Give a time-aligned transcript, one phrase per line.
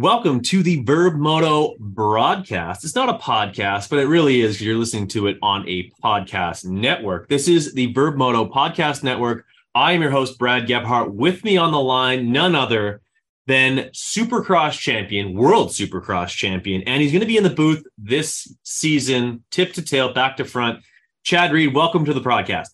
[0.00, 2.84] Welcome to the Vurb Moto broadcast.
[2.84, 4.60] It's not a podcast, but it really is.
[4.60, 7.28] You're listening to it on a podcast network.
[7.28, 9.44] This is the Vurb Moto podcast network.
[9.74, 11.12] I am your host, Brad Gebhart.
[11.12, 13.00] With me on the line, none other
[13.48, 18.56] than Supercross champion, world Supercross champion, and he's going to be in the booth this
[18.62, 20.78] season, tip to tail, back to front.
[21.24, 22.68] Chad Reed, welcome to the podcast.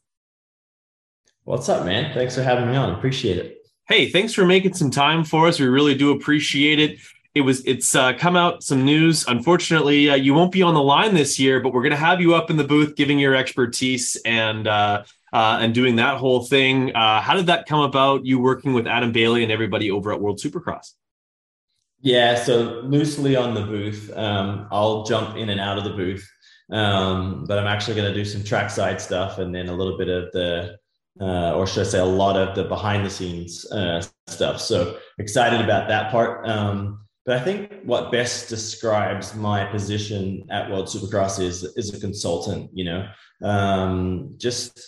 [1.44, 2.12] What's up, man?
[2.12, 2.90] Thanks for having me on.
[2.90, 3.63] Appreciate it.
[3.86, 5.60] Hey, thanks for making some time for us.
[5.60, 6.98] We really do appreciate it
[7.34, 9.26] it was it's uh, come out some news.
[9.26, 12.20] Unfortunately, uh, you won't be on the line this year, but we're going to have
[12.20, 15.02] you up in the booth giving your expertise and uh,
[15.32, 16.94] uh, and doing that whole thing.
[16.94, 18.24] Uh, how did that come about?
[18.24, 20.92] You working with Adam Bailey and everybody over at World Supercross?
[22.00, 24.12] Yeah, so loosely on the booth.
[24.14, 26.28] Um, I'll jump in and out of the booth,
[26.70, 30.08] um, but I'm actually going to do some trackside stuff and then a little bit
[30.08, 30.76] of the
[31.20, 34.60] uh, or should I say, a lot of the behind the scenes uh, stuff.
[34.60, 36.48] So excited about that part.
[36.48, 42.00] Um, but I think what best describes my position at World Supercross is is a
[42.00, 42.70] consultant.
[42.74, 43.08] You know,
[43.42, 44.78] um, just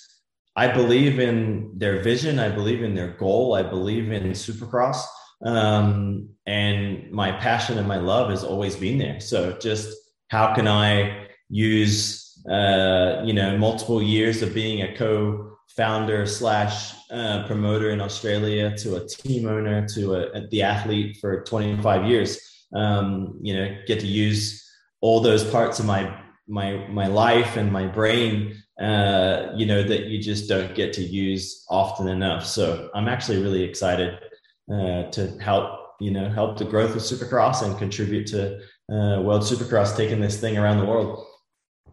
[0.55, 2.39] I believe in their vision.
[2.39, 3.55] I believe in their goal.
[3.55, 5.03] I believe in Supercross,
[5.45, 9.21] um, and my passion and my love has always been there.
[9.21, 9.97] So just
[10.29, 16.95] how can I use uh, you know multiple years of being a co founder slash
[17.11, 22.67] uh, promoter in Australia to a team owner to a, the athlete for 25 years.
[22.75, 24.67] Um, you know, get to use
[25.01, 28.63] all those parts of my my my life and my brain.
[28.81, 32.45] Uh, you know that you just don't get to use often enough.
[32.45, 34.19] So I'm actually really excited
[34.73, 38.57] uh, to help you know help the growth of Supercross and contribute to
[38.91, 41.25] uh, World Supercross taking this thing around the world.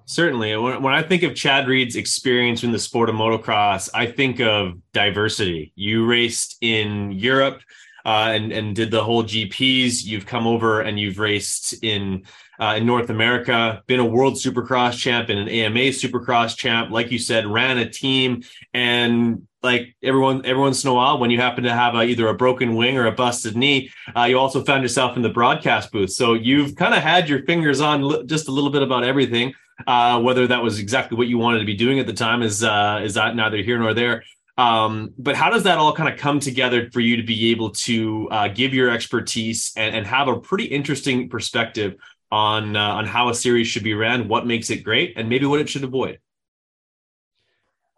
[0.06, 0.56] Certainly.
[0.58, 4.40] When, when I think of Chad Reed's experience in the sport of motocross, I think
[4.40, 5.72] of diversity.
[5.76, 7.62] You raced in Europe
[8.06, 10.04] uh, and, and did the whole GPs.
[10.04, 12.24] You've come over and you've raced in
[12.60, 16.92] uh, in North America, been a world supercross champ and an AMA supercross champ.
[16.92, 18.44] Like you said, ran a team
[18.74, 22.28] and like everyone, every once in a while, when you happen to have a, either
[22.28, 25.92] a broken wing or a busted knee, uh, you also found yourself in the broadcast
[25.92, 26.12] booth.
[26.12, 29.54] So you've kind of had your fingers on just a little bit about everything.
[29.88, 32.64] Uh, whether that was exactly what you wanted to be doing at the time is
[32.64, 34.24] uh, is that neither here nor there.
[34.58, 37.72] Um, but how does that all kind of come together for you to be able
[37.72, 41.96] to uh, give your expertise and, and have a pretty interesting perspective
[42.32, 45.46] on uh, on how a series should be ran, what makes it great, and maybe
[45.46, 46.20] what it should avoid?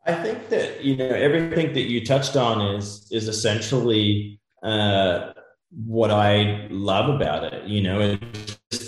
[0.06, 5.34] I think that you know everything that you touched on is is essentially uh,
[5.72, 7.68] what I love about it.
[7.68, 8.18] You know,
[8.72, 8.85] it's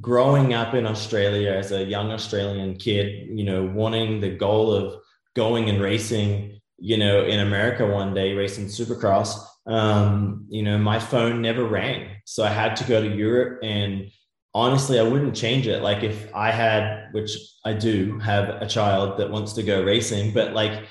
[0.00, 5.00] growing up in Australia as a young Australian kid, you know, wanting the goal of
[5.34, 10.98] going and racing, you know, in America one day, racing supercross, um, you know, my
[10.98, 12.08] phone never rang.
[12.24, 14.10] So I had to go to Europe and
[14.54, 15.82] honestly, I wouldn't change it.
[15.82, 20.32] Like if I had, which I do have a child that wants to go racing,
[20.32, 20.84] but like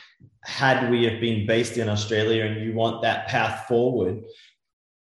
[0.43, 4.23] had we have been based in Australia and you want that path forward,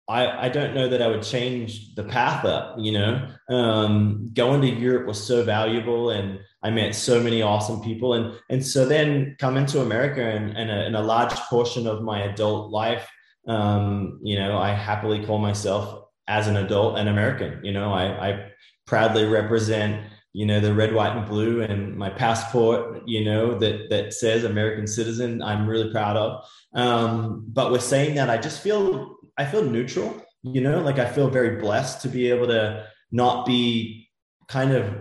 [0.06, 3.26] I, I don't know that I would change the path up, you know.
[3.48, 8.14] Um, going to Europe was so valuable and I met so many awesome people.
[8.14, 12.02] And, and so then coming to America and, and, a, and a large portion of
[12.02, 13.08] my adult life,
[13.48, 17.64] um, you know, I happily call myself as an adult an American.
[17.64, 18.50] You know, I, I
[18.86, 23.90] proudly represent, you know, the red, white, and blue and my passport, you know, that
[23.90, 25.42] that says American citizen.
[25.42, 26.44] I'm really proud of.
[26.74, 31.10] Um, but with saying that, I just feel I feel neutral, you know, like I
[31.10, 34.08] feel very blessed to be able to not be
[34.48, 34.94] kind of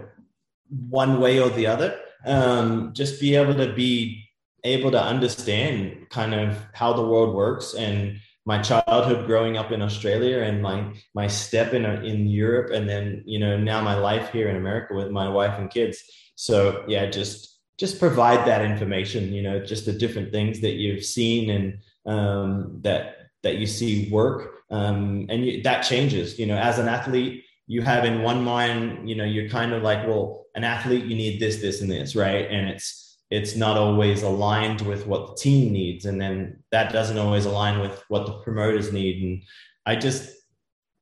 [0.69, 1.99] one way or the other.
[2.25, 4.23] Um, just be able to be
[4.63, 9.81] able to understand kind of how the world works and my childhood growing up in
[9.81, 14.31] Australia and my my step in in Europe and then you know now my life
[14.31, 16.03] here in America with my wife and kids.
[16.35, 19.33] So yeah, just just provide that information.
[19.33, 24.09] You know, just the different things that you've seen and um, that that you see
[24.09, 28.43] work um, and you, that changes you know as an athlete you have in one
[28.43, 31.91] mind you know you're kind of like well an athlete you need this this and
[31.91, 32.49] this right?
[32.49, 37.17] And it's it's not always aligned with what the team needs and then that doesn't
[37.17, 39.23] always align with what the promoters need.
[39.23, 39.43] And
[39.85, 40.29] i just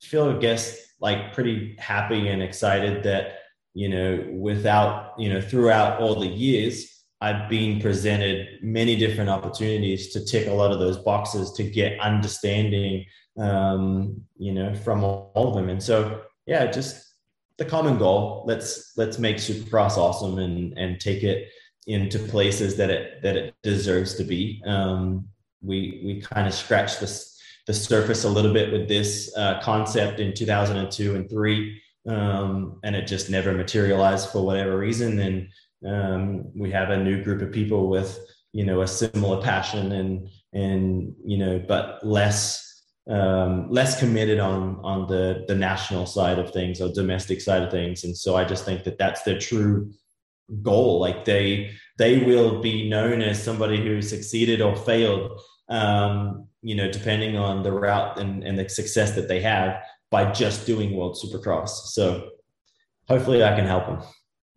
[0.02, 3.40] feel i guess like pretty happy and excited that
[3.74, 10.12] you know without you know throughout all the years I've been presented many different opportunities
[10.14, 13.06] to tick a lot of those boxes to get understanding,
[13.38, 15.70] um, you know, from all of them.
[15.70, 17.14] And so, yeah, just
[17.58, 18.44] the common goal.
[18.48, 21.50] Let's let's make Supercross awesome and and take it
[21.86, 24.62] into places that it that it deserves to be.
[24.66, 25.28] Um,
[25.62, 27.26] we we kind of scratched the
[27.68, 32.96] the surface a little bit with this uh, concept in 2002 and three, um, and
[32.96, 35.20] it just never materialized for whatever reason.
[35.20, 35.50] And
[35.86, 38.19] um, we have a new group of people with
[38.54, 42.68] you know a similar passion and and you know but less
[43.10, 47.72] um, less committed on on the the national side of things or domestic side of
[47.72, 48.04] things.
[48.04, 49.92] And so i just think that that's their true
[50.62, 51.00] goal.
[51.00, 56.92] Like they they will be known as somebody who succeeded or failed um, you know
[56.92, 59.81] depending on the route and, and the success that they have
[60.12, 61.69] by just doing world supercross.
[61.69, 62.30] So
[63.07, 64.00] hopefully i can help them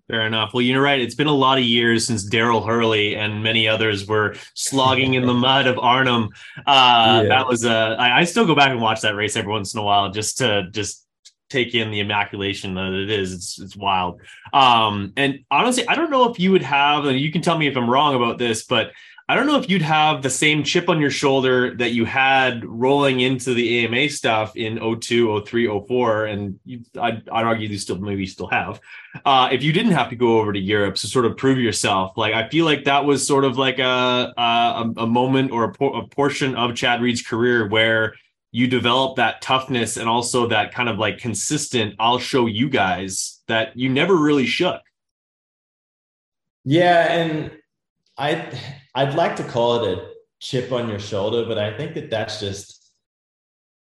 [0.08, 0.52] Fair enough.
[0.52, 1.00] Well, you're right.
[1.00, 5.24] It's been a lot of years since Daryl Hurley and many others were slogging in
[5.24, 6.28] the mud of Arnhem.
[6.66, 7.28] Uh, yeah.
[7.28, 7.72] That was a.
[7.72, 10.10] Uh, I, I still go back and watch that race every once in a while
[10.10, 11.06] just to just
[11.48, 13.32] take in the immaculation that it is.
[13.32, 14.20] It's it's wild.
[14.52, 17.66] Um, and honestly, I don't know if you would have, and you can tell me
[17.66, 18.90] if I'm wrong about this, but
[19.26, 22.62] I don't know if you'd have the same chip on your shoulder that you had
[22.62, 26.26] rolling into the AMA stuff in 02, 03, 04.
[26.26, 28.80] And you, I'd, I'd argue you still maybe still have.
[29.24, 32.18] Uh, if you didn't have to go over to Europe to sort of prove yourself,
[32.18, 35.72] like I feel like that was sort of like a, a, a moment or a,
[35.72, 38.14] por- a portion of Chad Reed's career where
[38.52, 43.40] you develop that toughness and also that kind of like consistent, I'll show you guys
[43.48, 44.82] that you never really shook.
[46.64, 47.10] Yeah.
[47.10, 47.50] And
[48.16, 48.58] I
[48.94, 50.08] I'd like to call it a
[50.40, 52.92] chip on your shoulder, but I think that that's just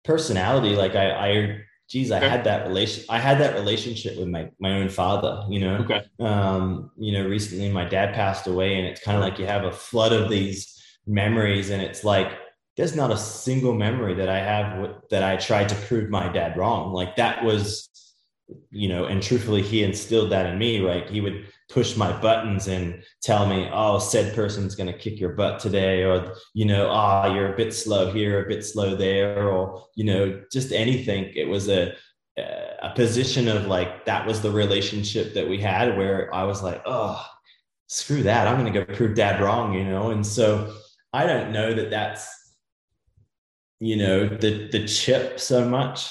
[0.05, 0.77] personality.
[0.77, 2.29] Like I, I, geez, I okay.
[2.29, 3.05] had that relation.
[3.09, 5.45] I had that relationship with my my own father.
[5.49, 6.03] You know, okay.
[6.19, 9.65] Um, you know, recently my dad passed away, and it's kind of like you have
[9.65, 10.77] a flood of these
[11.07, 12.33] memories, and it's like
[12.77, 16.57] there's not a single memory that I have that I tried to prove my dad
[16.57, 16.93] wrong.
[16.93, 17.89] Like that was,
[18.70, 20.81] you know, and truthfully, he instilled that in me.
[20.81, 25.20] Right, he would push my buttons and tell me, oh, said person's going to kick
[25.20, 28.64] your butt today, or, you know, ah, oh, you're a bit slow here, a bit
[28.64, 31.32] slow there, or, you know, just anything.
[31.37, 31.94] It was a,
[32.37, 36.82] a position of like, that was the relationship that we had where I was like,
[36.87, 37.25] oh,
[37.87, 38.49] screw that.
[38.49, 40.11] I'm going to go prove dad wrong, you know?
[40.11, 40.75] And so
[41.12, 42.29] I don't know that that's,
[43.79, 46.11] you know, the, the chip so much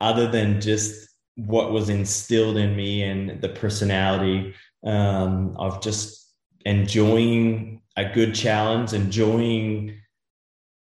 [0.00, 1.07] other than just
[1.38, 4.54] what was instilled in me and the personality
[4.84, 6.32] um, of just
[6.66, 10.00] enjoying a good challenge, enjoying,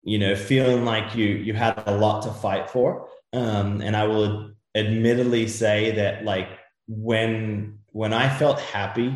[0.02, 3.08] you know, feeling like you you had a lot to fight for.
[3.32, 6.48] Um, and I will admittedly say that like
[6.86, 9.14] when when I felt happy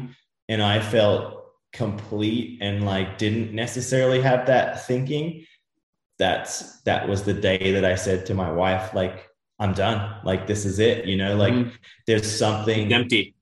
[0.48, 5.44] and I felt complete and like didn't necessarily have that thinking,
[6.18, 10.20] that's that was the day that I said to my wife, like, I'm done.
[10.24, 11.06] Like this is it.
[11.06, 11.70] You know, like mm-hmm.
[12.06, 13.36] there's something empty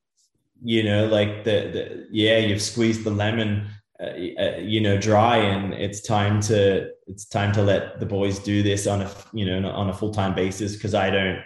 [0.64, 3.68] you know like the, the yeah you've squeezed the lemon
[4.00, 8.38] uh, uh, you know dry and it's time to it's time to let the boys
[8.38, 11.40] do this on a you know on a full-time basis because i don't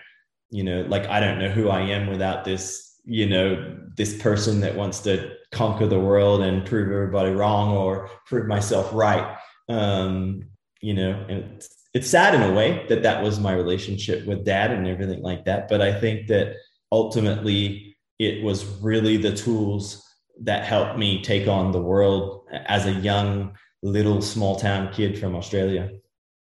[0.51, 4.61] you know like i don't know who i am without this you know this person
[4.61, 9.37] that wants to conquer the world and prove everybody wrong or prove myself right
[9.69, 10.43] um
[10.81, 11.67] you know and
[11.99, 15.45] it's, sad in a way that that was my relationship with dad and everything like
[15.45, 16.55] that but i think that
[16.93, 20.05] ultimately it was really the tools
[20.41, 25.35] that helped me take on the world as a young little small town kid from
[25.35, 25.91] Australia.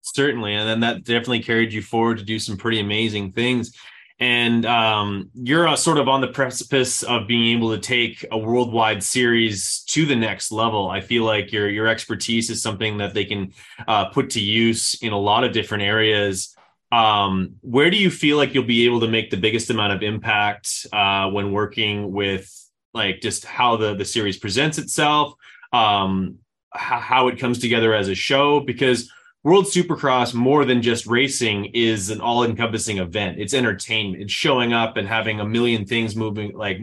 [0.02, 3.76] Certainly, and then that definitely carried you forward to do some pretty amazing things.
[4.20, 8.38] And um, you're uh, sort of on the precipice of being able to take a
[8.38, 10.88] worldwide series to the next level.
[10.88, 13.52] I feel like your your expertise is something that they can
[13.88, 16.54] uh, put to use in a lot of different areas
[16.92, 20.02] um, where do you feel like you'll be able to make the biggest amount of
[20.02, 22.54] impact uh, when working with
[22.92, 25.32] like just how the the series presents itself
[25.72, 26.36] um,
[26.70, 29.10] how, how it comes together as a show because
[29.44, 33.38] world supercross more than just racing is an all-encompassing event.
[33.40, 34.22] It's entertainment.
[34.22, 36.80] It's showing up and having a million things moving like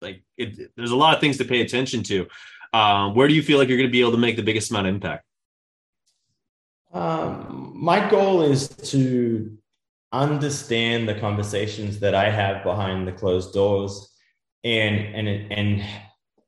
[0.00, 2.28] like it, there's a lot of things to pay attention to.
[2.72, 4.70] Um, where do you feel like you're going to be able to make the biggest
[4.70, 5.24] amount of impact?
[6.92, 9.56] Um, my goal is to
[10.12, 14.14] understand the conversations that I have behind the closed doors
[14.64, 15.84] and and and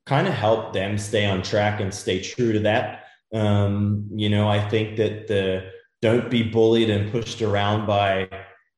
[0.05, 3.00] kind of help them stay on track and stay true to that.
[3.33, 5.71] Um, you know, I think that the
[6.01, 8.29] don't be bullied and pushed around by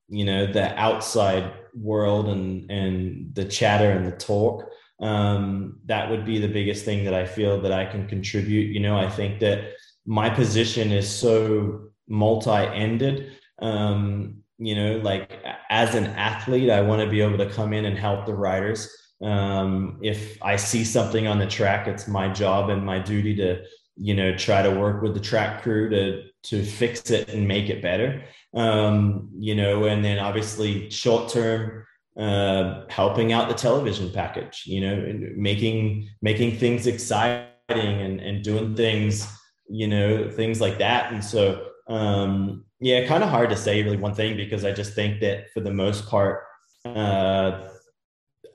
[0.09, 4.69] you know the outside world and and the chatter and the talk.
[4.99, 8.73] Um, that would be the biggest thing that I feel that I can contribute.
[8.73, 9.73] You know, I think that
[10.05, 13.37] my position is so multi-ended.
[13.61, 17.85] Um, you know like as an athlete i want to be able to come in
[17.85, 18.89] and help the riders.
[19.21, 23.63] Um, if i see something on the track it's my job and my duty to
[23.97, 27.69] you know try to work with the track crew to to fix it and make
[27.69, 28.23] it better.
[28.53, 31.85] Um, you know, and then obviously short term
[32.17, 38.75] uh, helping out the television package, you know, making making things exciting and, and doing
[38.75, 39.27] things,
[39.69, 41.11] you know, things like that.
[41.11, 44.93] And so um, yeah, kind of hard to say really one thing because I just
[44.93, 46.43] think that for the most part,
[46.85, 47.67] uh,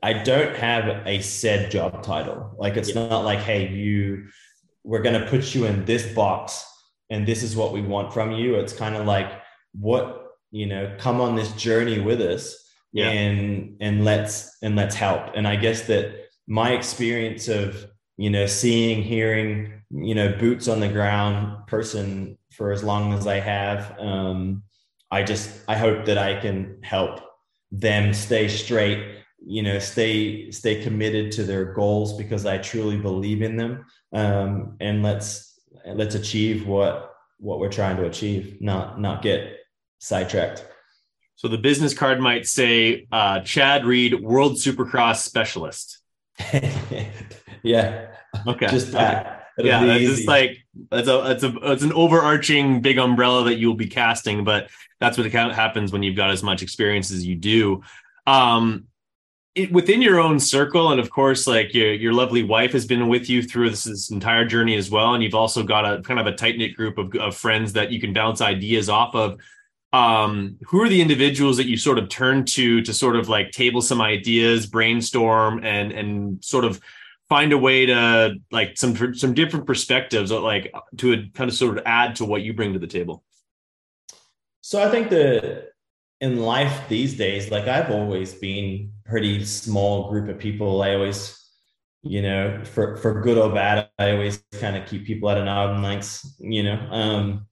[0.02, 2.54] I don't have a said job title.
[2.58, 3.08] Like it's yeah.
[3.08, 4.28] not like, hey, you,
[4.84, 6.64] we're going to put you in this box
[7.10, 8.56] and this is what we want from you.
[8.56, 9.30] It's kind of like,
[9.72, 13.10] what, you know, come on this journey with us yeah.
[13.10, 15.30] and, and let's, and let's help.
[15.34, 20.80] And I guess that my experience of, you know, seeing, hearing, you know, boots on
[20.80, 24.62] the ground person for as long as I have, um,
[25.10, 27.20] I just, I hope that I can help
[27.70, 33.42] them stay straight you know stay stay committed to their goals because i truly believe
[33.42, 39.22] in them um, and let's let's achieve what what we're trying to achieve not not
[39.22, 39.58] get
[39.98, 40.64] sidetracked.
[41.36, 46.00] So the business card might say uh, chad reed world supercross specialist.
[47.62, 48.06] Yeah.
[48.46, 48.68] Okay.
[48.68, 49.46] Just that.
[49.58, 50.58] It'll yeah that's just like
[50.92, 55.18] it's a it's a it's an overarching big umbrella that you'll be casting but that's
[55.18, 57.82] what happens when you've got as much experience as you do.
[58.26, 58.84] Um
[59.58, 63.08] it, within your own circle, and of course, like your your lovely wife has been
[63.08, 66.20] with you through this, this entire journey as well, and you've also got a kind
[66.20, 69.40] of a tight knit group of, of friends that you can bounce ideas off of.
[69.92, 73.50] Um, who are the individuals that you sort of turn to to sort of like
[73.52, 76.80] table some ideas, brainstorm, and and sort of
[77.28, 81.84] find a way to like some some different perspectives, like to kind of sort of
[81.86, 83.24] add to what you bring to the table.
[84.60, 85.70] So I think the
[86.20, 90.82] in life these days, like I've always been pretty small group of people.
[90.82, 91.38] I always,
[92.02, 95.48] you know, for for good or bad, I always kind of keep people at an
[95.48, 96.24] arm length.
[96.38, 97.46] You know, um,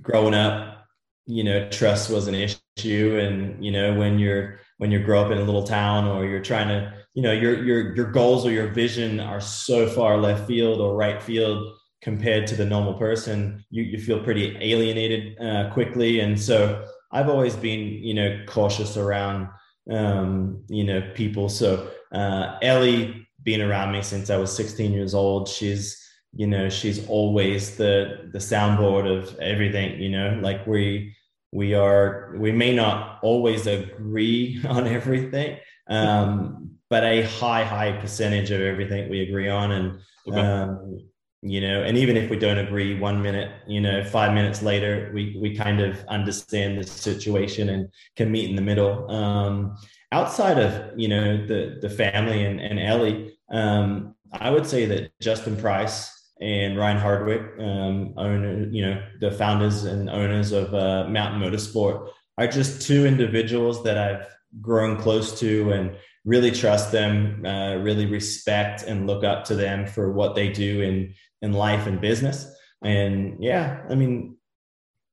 [0.00, 0.86] growing up,
[1.26, 5.30] you know, trust was an issue, and you know, when you're when you grow up
[5.30, 8.50] in a little town or you're trying to, you know, your your your goals or
[8.50, 13.62] your vision are so far left field or right field compared to the normal person,
[13.70, 18.96] you you feel pretty alienated uh, quickly, and so I've always been, you know, cautious
[18.96, 19.48] around,
[19.90, 21.48] um, you know, people.
[21.48, 25.96] So uh, Ellie, being around me since I was 16 years old, she's,
[26.34, 30.00] you know, she's always the the soundboard of everything.
[30.00, 31.16] You know, like we
[31.52, 38.50] we are we may not always agree on everything, um, but a high high percentage
[38.50, 40.40] of everything we agree on, and okay.
[40.40, 41.09] um,
[41.42, 45.10] you know and even if we don't agree one minute you know five minutes later
[45.14, 49.10] we we kind of understand the situation and can meet in the middle.
[49.10, 49.76] Um,
[50.12, 55.12] outside of you know the the family and, and ellie um, i would say that
[55.20, 61.08] justin price and ryan hardwick um, owner you know the founders and owners of uh,
[61.08, 64.26] mountain motorsport are just two individuals that i've
[64.60, 69.86] grown close to and really trust them, uh, really respect and look up to them
[69.86, 72.52] for what they do in in life and business.
[72.82, 74.36] And yeah, I mean,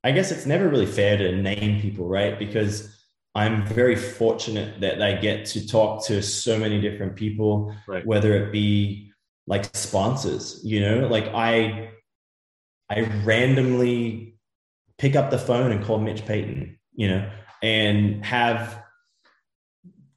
[0.04, 2.38] I guess it's never really fair to name people, right?
[2.38, 2.96] Because
[3.36, 8.06] I'm very fortunate that I get to talk to so many different people, right.
[8.06, 9.12] whether it be
[9.46, 11.92] like sponsors, you know, like I
[12.90, 14.36] I randomly
[14.98, 17.30] pick up the phone and call Mitch Payton, you know,
[17.62, 18.82] and have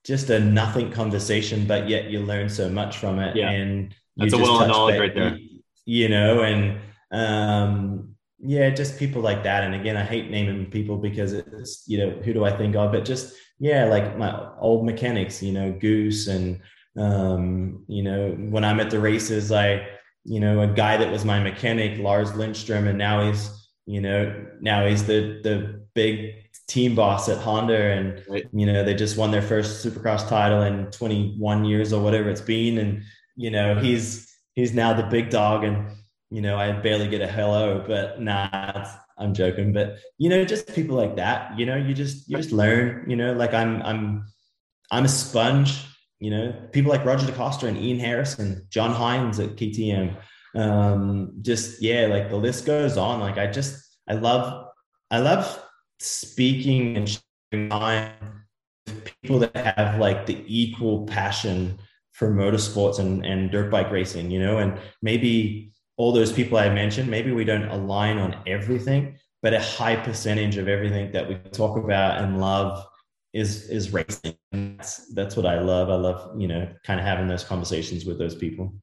[0.04, 3.36] just a nothing conversation, but yet you learn so much from it.
[3.36, 3.50] Yeah.
[3.50, 5.36] And that's a well of knowledge right there.
[5.36, 5.49] You
[5.86, 6.78] know, and
[7.10, 9.64] um, yeah, just people like that.
[9.64, 12.92] And again, I hate naming people because it's, you know, who do I think of?
[12.92, 16.60] But just, yeah, like my old mechanics, you know, Goose and,
[16.96, 19.86] um, you know, when I'm at the races, I,
[20.24, 24.46] you know, a guy that was my mechanic, Lars Lindstrom, and now he's, you know,
[24.60, 26.34] now he's the, the big
[26.70, 28.46] team boss at Honda, and right.
[28.52, 32.40] you know they just won their first Supercross title in 21 years or whatever it's
[32.40, 33.02] been, and
[33.36, 35.90] you know he's he's now the big dog, and
[36.30, 38.88] you know I barely get a hello, but nah,
[39.18, 42.52] I'm joking, but you know just people like that, you know you just you just
[42.52, 44.26] learn, you know like I'm I'm
[44.90, 45.84] I'm a sponge,
[46.18, 46.52] you know.
[46.72, 50.16] People like Roger DeCoster and Ian Harrison, John Hines at KTM,
[50.54, 53.20] um, just yeah, like the list goes on.
[53.20, 54.66] Like I just I love
[55.10, 55.62] I love
[55.98, 57.20] speaking and
[57.52, 58.12] sharing mind
[58.86, 61.78] with people that have like the equal passion
[62.20, 66.68] for motorsports and, and dirt bike racing, you know, and maybe all those people I
[66.68, 71.36] mentioned, maybe we don't align on everything, but a high percentage of everything that we
[71.52, 72.86] talk about and love
[73.32, 74.36] is is racing.
[74.52, 75.88] And that's that's what I love.
[75.88, 78.74] I love, you know, kind of having those conversations with those people.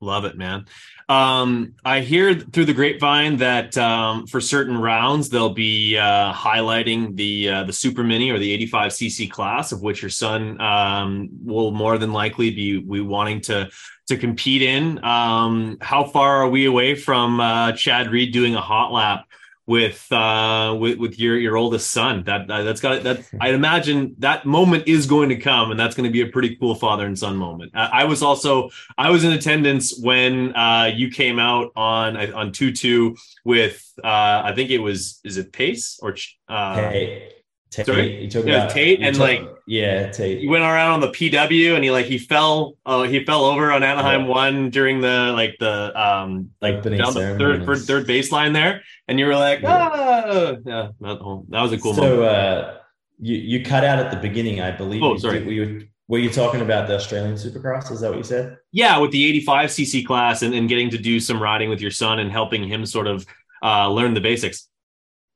[0.00, 0.64] Love it, man.
[1.08, 7.16] Um, I hear through the grapevine that um, for certain rounds they'll be uh, highlighting
[7.16, 11.30] the uh, the super mini or the 85 cc class, of which your son um,
[11.44, 13.70] will more than likely be we wanting to
[14.06, 15.02] to compete in.
[15.04, 19.26] Um, how far are we away from uh, Chad Reed doing a hot lap
[19.68, 22.24] with uh with, with your your oldest son.
[22.24, 26.08] That that's got that i imagine that moment is going to come and that's going
[26.08, 27.72] to be a pretty cool father and son moment.
[27.74, 32.50] I, I was also i was in attendance when uh you came out on on
[32.50, 36.16] 2-2 with uh i think it was is it pace or
[36.48, 37.37] uh hey
[37.70, 38.24] Tate, Sorry?
[38.24, 40.40] You yeah, about, Tate and like yeah, Tate.
[40.40, 43.70] He went around on the PW and he like he fell Oh, he fell over
[43.70, 44.26] on Anaheim yeah.
[44.26, 49.26] one during the like the um like the third for third baseline there and you
[49.26, 52.22] were like ah yeah that, that was a cool so, moment.
[52.22, 52.74] uh
[53.20, 55.02] you you cut out at the beginning I believe.
[55.02, 55.44] Oh sorry.
[55.44, 57.92] Were you, were you talking about the Australian Supercross?
[57.92, 58.56] Is that what you said?
[58.72, 61.90] Yeah, with the 85 cc class and, and getting to do some riding with your
[61.90, 63.26] son and helping him sort of
[63.62, 64.68] uh learn the basics.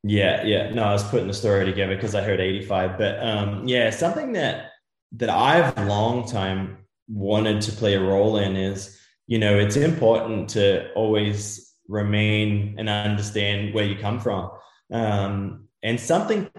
[0.03, 0.71] Yeah, yeah.
[0.71, 2.99] No, I was putting the story together because I heard 85.
[2.99, 4.71] But um, yeah, something that
[5.13, 6.79] that I've long time
[7.09, 12.89] wanted to play a role in is, you know, it's important to always remain and
[12.89, 14.51] understand where you come from.
[14.91, 16.51] Um, and something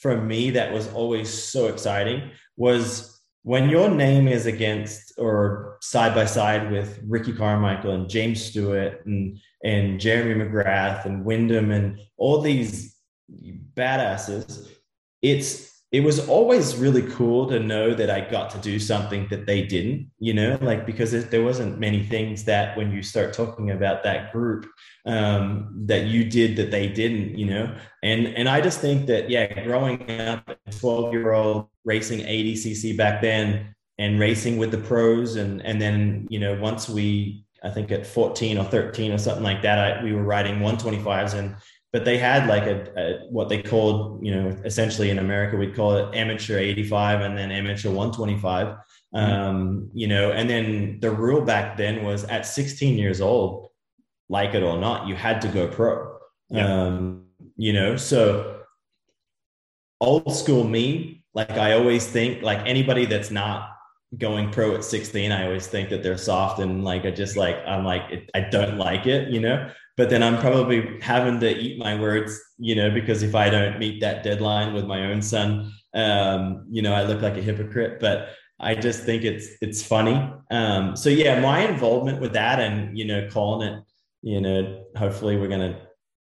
[0.00, 6.14] for me that was always so exciting was when your name is against or side
[6.14, 11.98] by side with Ricky Carmichael and James Stewart and and Jeremy McGrath and Windham and
[12.16, 12.96] all these
[13.74, 14.68] badasses,
[15.22, 19.46] it's it was always really cool to know that I got to do something that
[19.46, 23.32] they didn't, you know, like because it, there wasn't many things that when you start
[23.32, 24.66] talking about that group
[25.04, 29.30] um, that you did that they didn't, you know, and and I just think that
[29.30, 34.78] yeah, growing up, twelve year old racing eighty cc back then and racing with the
[34.78, 39.18] pros, and and then you know once we I think at 14 or 13 or
[39.18, 41.54] something like that, I, we were riding 125s and
[41.92, 45.74] but they had like a, a, what they called you know essentially in america we'd
[45.74, 49.18] call it amateur 85 and then amateur 125 mm-hmm.
[49.18, 53.70] um, you know and then the rule back then was at 16 years old
[54.28, 56.16] like it or not you had to go pro
[56.48, 56.64] yeah.
[56.64, 57.24] um,
[57.56, 58.60] you know so
[60.00, 63.70] old school me like i always think like anybody that's not
[64.18, 67.56] going pro at 16 i always think that they're soft and like i just like
[67.66, 71.78] i'm like i don't like it you know but then I'm probably having to eat
[71.78, 75.74] my words, you know, because if I don't meet that deadline with my own son,
[75.92, 78.00] um, you know, I look like a hypocrite.
[78.00, 80.32] But I just think it's it's funny.
[80.50, 83.84] Um, so yeah, my involvement with that and you know, calling it,
[84.22, 85.78] you know, hopefully we're gonna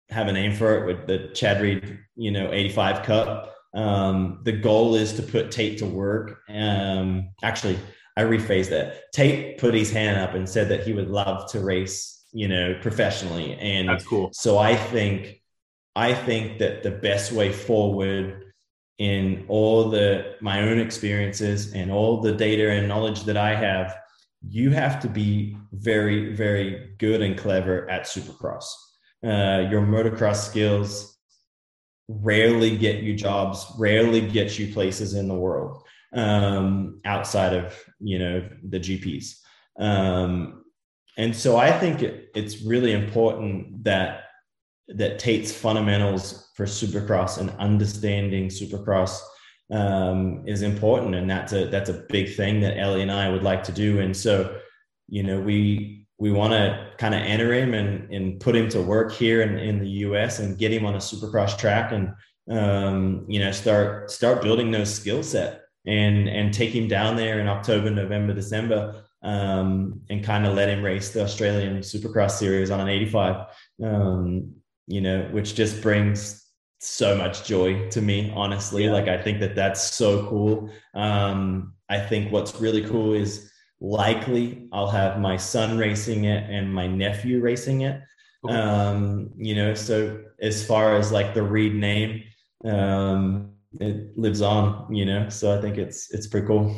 [0.09, 3.55] have a name for it with the Chad Reed, you know, 85 Cup.
[3.73, 6.41] Um, the goal is to put Tate to work.
[6.49, 7.79] Um, actually,
[8.17, 9.11] I rephrase that.
[9.13, 12.75] Tate put his hand up and said that he would love to race you know,
[12.81, 13.55] professionally.
[13.55, 14.29] And that's cool.
[14.33, 15.41] So I think,
[15.95, 18.53] I think that the best way forward
[18.97, 23.97] in all the my own experiences and all the data and knowledge that I have,
[24.47, 28.65] you have to be very, very good and clever at supercross.
[29.23, 31.10] Uh, your motocross skills
[32.21, 38.19] rarely get you jobs, rarely get you places in the world um, outside of you
[38.19, 39.35] know the GPS.
[39.79, 40.63] Um,
[41.17, 44.23] and so I think it, it's really important that
[44.87, 49.19] that Tate's fundamentals for Supercross and understanding Supercross
[49.71, 53.43] um, is important, and that's a that's a big thing that Ellie and I would
[53.43, 53.99] like to do.
[53.99, 54.57] And so,
[55.07, 58.81] you know, we we want to kind of enter him and and put him to
[58.81, 60.37] work here in, in the U.S.
[60.39, 62.13] and get him on a Supercross track, and
[62.49, 67.39] um, you know, start start building those skill set and and take him down there
[67.39, 72.71] in October, November, December um, and kind of let him race the Australian Supercross series
[72.71, 73.47] on an 85,
[73.83, 74.55] um,
[74.87, 76.45] you know, which just brings
[76.79, 78.85] so much joy to me, honestly.
[78.85, 78.93] Yeah.
[78.93, 80.71] Like, I think that that's so cool.
[80.95, 83.50] Um, I think what's really cool is
[83.81, 88.01] likely I'll have my son racing it and my nephew racing it.
[88.45, 88.55] Okay.
[88.55, 92.23] Um, you know, so as far as like the Reed name,
[92.63, 96.75] um, it lives on, you know, so I think it's, it's pretty cool.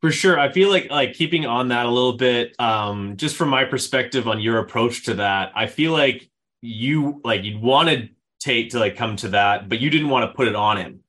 [0.00, 0.38] For sure.
[0.38, 4.26] I feel like like keeping on that a little bit, um, just from my perspective
[4.26, 6.30] on your approach to that, I feel like
[6.62, 10.34] you like you'd wanted Tate to like come to that, but you didn't want to
[10.34, 10.99] put it on him.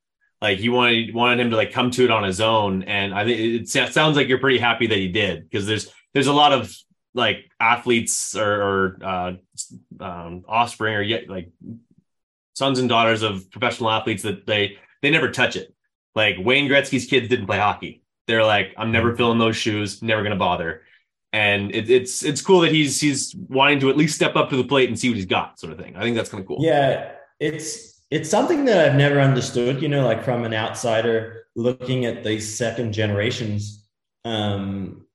[0.42, 2.82] Like you wanted wanted him to like come to it on his own.
[2.82, 5.90] And I think it, it sounds like you're pretty happy that he did because there's
[6.12, 6.76] there's a lot of
[7.14, 9.32] like athletes or, or uh,
[10.00, 11.50] um, offspring or yet like
[12.54, 15.72] sons and daughters of professional athletes that they they never touch it.
[16.14, 19.16] Like Wayne Gretzky's kids didn't play hockey they're like, I'm never mm-hmm.
[19.16, 20.82] filling those shoes, never gonna bother.
[21.32, 24.56] and it, it's it's cool that he's he's wanting to at least step up to
[24.56, 25.96] the plate and see what he's got, sort of thing.
[25.96, 26.58] I think that's kind of cool.
[26.60, 29.80] Yeah, it's it's something that I've never understood.
[29.80, 33.88] You know, like from an outsider looking at these second generations,
[34.26, 35.06] um,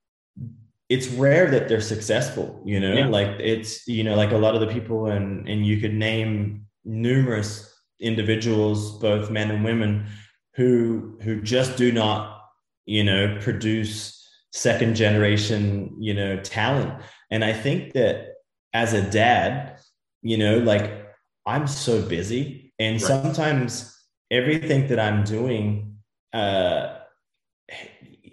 [0.89, 2.59] it's rare that they're successful.
[2.65, 3.07] You know, yeah.
[3.07, 6.65] like it's you know like a lot of the people and and you could name
[6.85, 10.07] numerous individuals, both men and women,
[10.55, 12.41] who who just do not
[12.87, 16.99] you know produce second generation, you know, talent.
[17.29, 18.37] And I think that
[18.73, 19.77] as a dad,
[20.23, 21.05] you know, like
[21.45, 23.01] I'm so busy and right.
[23.01, 23.95] sometimes
[24.31, 25.97] everything that I'm doing,
[26.33, 26.97] uh,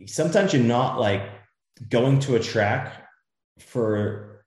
[0.07, 1.23] sometimes you're not like
[1.89, 3.05] going to a track
[3.59, 4.45] for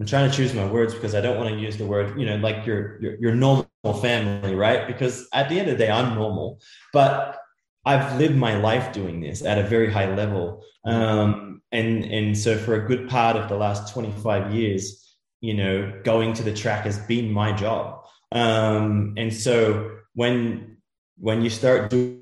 [0.00, 2.24] I'm trying to choose my words because I don't want to use the word, you
[2.24, 3.66] know, like your, your your normal
[4.00, 4.86] family, right?
[4.86, 6.60] Because at the end of the day, I'm normal,
[6.92, 7.36] but
[7.84, 10.62] I've lived my life doing this at a very high level.
[10.84, 16.00] Um, and, and so for a good part of the last 25 years, you know,
[16.04, 18.04] going to the track has been my job.
[18.32, 20.76] Um, and so when,
[21.18, 22.16] when you start doing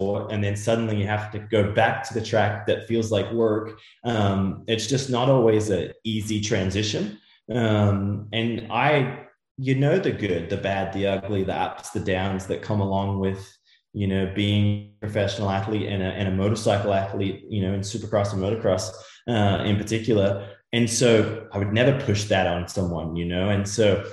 [0.00, 3.78] and then suddenly you have to go back to the track that feels like work
[4.04, 7.16] um, it's just not always an easy transition
[7.54, 9.24] um, and i
[9.56, 13.20] you know the good the bad the ugly the ups the downs that come along
[13.20, 13.56] with
[13.94, 17.80] you know, being a professional athlete and a, and a motorcycle athlete, you know, in
[17.80, 18.90] supercross and motocross
[19.28, 20.50] uh, in particular.
[20.72, 23.50] And so I would never push that on someone, you know.
[23.50, 24.04] And so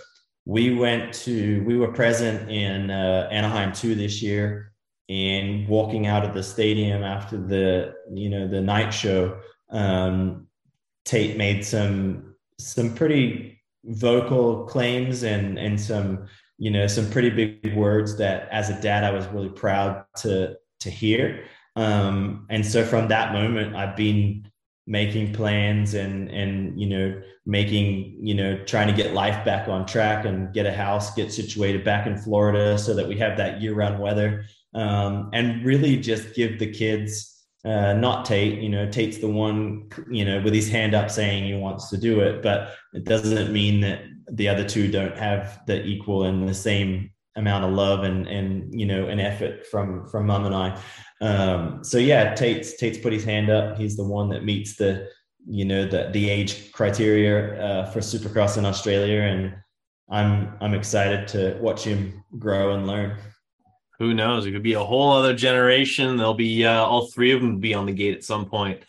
[0.45, 4.73] we went to, we were present in uh, Anaheim 2 this year
[5.10, 9.38] and walking out of the stadium after the, you know, the night show,
[9.69, 10.47] um,
[11.06, 16.27] Tate made some, some pretty vocal claims and, and some,
[16.62, 20.56] you know some pretty big words that as a dad i was really proud to
[20.80, 21.43] to hear.
[21.75, 24.50] Um, and so from that moment i've been
[24.88, 29.86] making plans and and you know making you know trying to get life back on
[29.86, 33.62] track and get a house get situated back in florida so that we have that
[33.62, 39.20] year-round weather um, and really just give the kids uh, not tate you know tate's
[39.20, 42.74] the one you know with his hand up saying he wants to do it but
[42.94, 47.63] it doesn't mean that the other two don't have the equal and the same amount
[47.63, 50.78] of love and and you know an effort from from mum and I.
[51.21, 53.77] Um, so yeah, Tate's Tate's put his hand up.
[53.77, 55.07] He's the one that meets the
[55.47, 59.55] you know the the age criteria uh, for Supercross in Australia, and
[60.10, 63.17] I'm I'm excited to watch him grow and learn.
[63.99, 64.47] Who knows?
[64.47, 66.17] It could be a whole other generation.
[66.17, 68.81] There'll be uh, all three of them be on the gate at some point.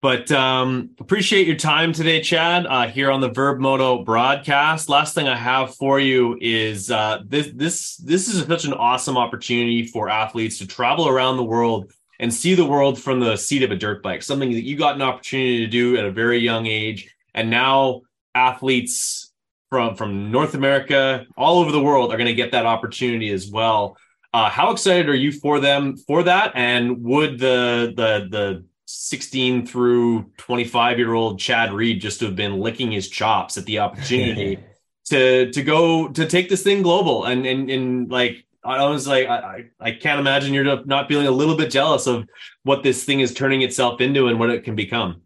[0.00, 4.88] But um, appreciate your time today, Chad, uh, here on the Vurb Moto broadcast.
[4.88, 9.16] Last thing I have for you is uh, this this this is such an awesome
[9.16, 13.64] opportunity for athletes to travel around the world and see the world from the seat
[13.64, 14.22] of a dirt bike.
[14.22, 18.02] Something that you got an opportunity to do at a very young age, and now
[18.36, 19.32] athletes
[19.68, 23.50] from from North America, all over the world, are going to get that opportunity as
[23.50, 23.96] well.
[24.32, 26.52] Uh, how excited are you for them for that?
[26.54, 32.34] And would the the the 16 through 25 year old Chad Reed just to have
[32.34, 34.58] been licking his chops at the opportunity
[35.10, 39.28] to to go to take this thing global and and and like I was like
[39.28, 42.26] I I can't imagine you're not feeling a little bit jealous of
[42.62, 45.20] what this thing is turning itself into and what it can become.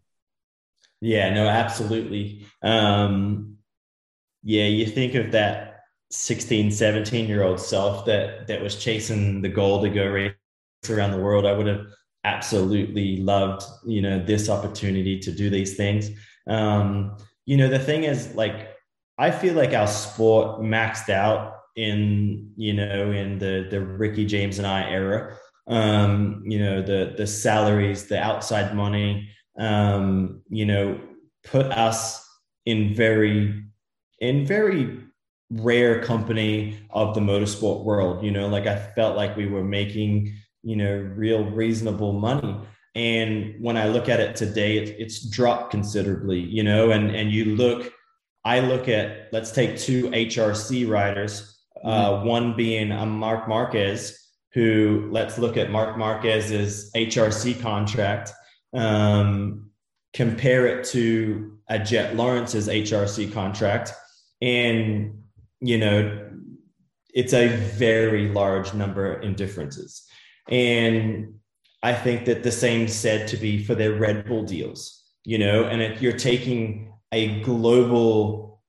[0.99, 2.45] Yeah, no, absolutely.
[2.61, 3.59] Um
[4.43, 9.47] yeah, you think of that 16, 17 year old self that that was chasing the
[9.47, 10.33] goal to go race
[10.89, 11.45] around the world.
[11.45, 11.85] I would have
[12.23, 16.09] absolutely loved you know this opportunity to do these things.
[16.47, 18.69] Um you know the thing is like
[19.17, 24.57] i feel like our sport maxed out in you know in the the ricky james
[24.59, 25.37] and i era.
[25.67, 30.99] Um you know the the salaries the outside money um you know
[31.43, 32.25] put us
[32.65, 33.63] in very
[34.19, 34.99] in very
[35.51, 38.23] rare company of the motorsport world.
[38.23, 40.33] You know like i felt like we were making
[40.63, 42.57] you know real reasonable money.
[42.95, 47.31] And when i look at it today it, it's dropped considerably you know and and
[47.31, 47.91] you look
[48.45, 52.27] i look at let's take two hrc riders uh, mm-hmm.
[52.27, 58.31] one being a marc marquez who let's look at marc marquez's hrc contract
[58.73, 59.69] um,
[60.13, 63.91] compare it to a jett lawrence's hrc contract.
[64.41, 65.23] And
[65.59, 66.29] you know
[67.13, 70.03] it's a very large number in differences
[70.49, 71.35] and
[71.81, 75.65] I think that the same said to be for their Red Bull deals, you know,
[75.65, 78.61] and if you're taking a global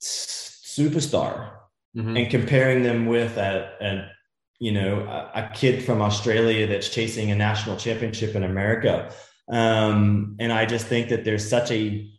[0.00, 1.52] superstar
[1.96, 2.16] mm-hmm.
[2.16, 4.10] and comparing them with a, a
[4.58, 9.10] you know, a, a, kid from Australia that's chasing a national championship in America.
[9.48, 12.10] Um, and I just think that there's such a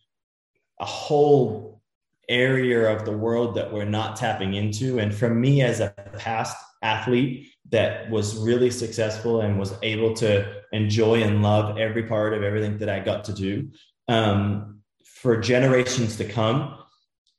[0.80, 1.82] a whole
[2.28, 4.98] area of the world that we're not tapping into.
[4.98, 10.62] And for me, as a past athlete that was really successful and was able to
[10.72, 13.70] enjoy and love every part of everything that I got to do,
[14.08, 16.78] um, for generations to come,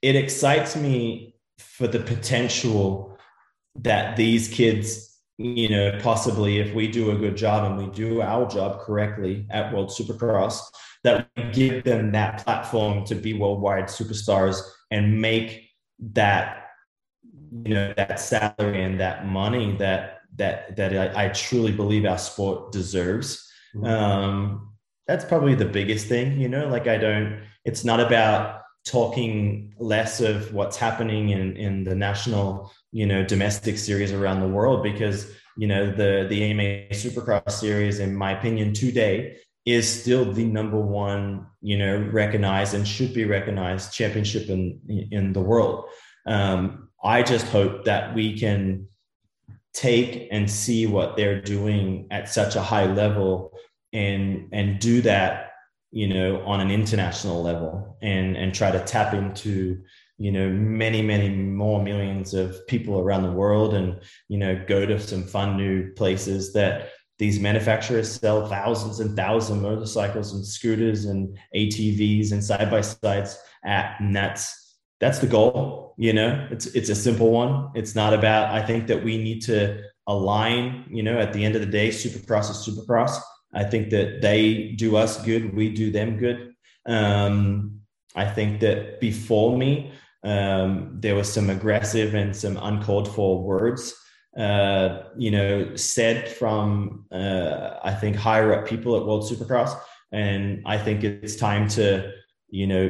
[0.01, 3.19] it excites me for the potential
[3.77, 8.21] that these kids you know, possibly if we do a good job and we do
[8.21, 10.61] our job correctly at World Supercross,
[11.05, 16.69] that we give them that platform to be worldwide superstars and make that,
[17.65, 22.19] you know, that salary and that money that that that I, I truly believe our
[22.19, 23.51] sport deserves.
[23.75, 23.87] Mm-hmm.
[23.87, 24.73] Um,
[25.07, 26.69] that's probably the biggest thing, you know.
[26.69, 27.43] Like I don't.
[27.65, 33.79] It's not about talking less of what's happening in in the national you know domestic
[33.79, 38.73] series around the world because you know the the AMA Supercross series, in my opinion,
[38.73, 44.81] today is still the number one you know recognized and should be recognized championship in
[45.11, 45.85] in the world.
[46.27, 48.87] Um, I just hope that we can
[49.75, 53.53] take and see what they're doing at such a high level
[53.93, 55.53] and and do that
[55.91, 59.81] you know on an international level and and try to tap into
[60.19, 64.85] you know many many more millions of people around the world and you know go
[64.85, 70.45] to some fun new places that these manufacturers sell thousands and thousands of motorcycles and
[70.45, 74.62] scooters and ATVs and side by sides at and that's
[75.03, 76.49] that's the goal you know?
[76.51, 77.71] It's it's a simple one.
[77.75, 81.55] It's not about i think that we need to align you know at the end
[81.55, 83.15] of the day supercross is supercross.
[83.55, 86.39] I think that they do us good we do them good.
[86.87, 87.81] Um
[88.15, 89.71] i think that before me
[90.25, 93.93] um, there was some aggressive and some uncalled for words,
[94.39, 99.77] uh, you know, said from uh, I think higher up people at World Supercross,
[100.13, 102.13] and I think it's time to
[102.51, 102.85] you know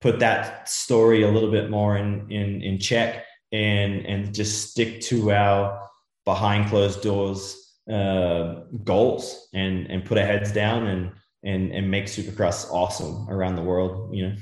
[0.00, 5.00] put that story a little bit more in in in check and and just stick
[5.00, 5.88] to our
[6.24, 12.04] behind closed doors uh, goals and and put our heads down and and and make
[12.04, 14.14] Supercross awesome around the world.
[14.14, 14.34] You know.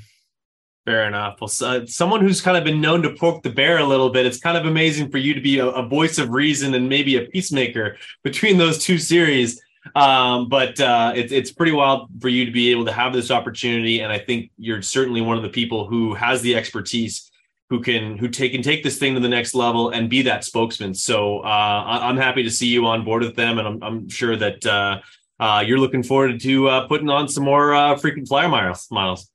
[0.85, 1.39] Fair enough.
[1.41, 4.25] Well, uh, someone who's kind of been known to poke the bear a little bit,
[4.25, 7.17] it's kind of amazing for you to be a, a voice of reason and maybe
[7.17, 9.61] a peacemaker between those two series.
[9.95, 13.31] Um, but uh, it, it's pretty wild for you to be able to have this
[13.31, 17.31] opportunity, and I think you're certainly one of the people who has the expertise,
[17.69, 20.43] who can who take and take this thing to the next level and be that
[20.43, 20.93] spokesman.
[20.93, 24.09] So uh, I, am happy to see you on board with them, and I'm, I'm
[24.09, 24.99] sure that uh,
[25.39, 28.87] uh, you're looking forward to uh, putting on some more frequent flyer miles.
[28.91, 29.29] Miles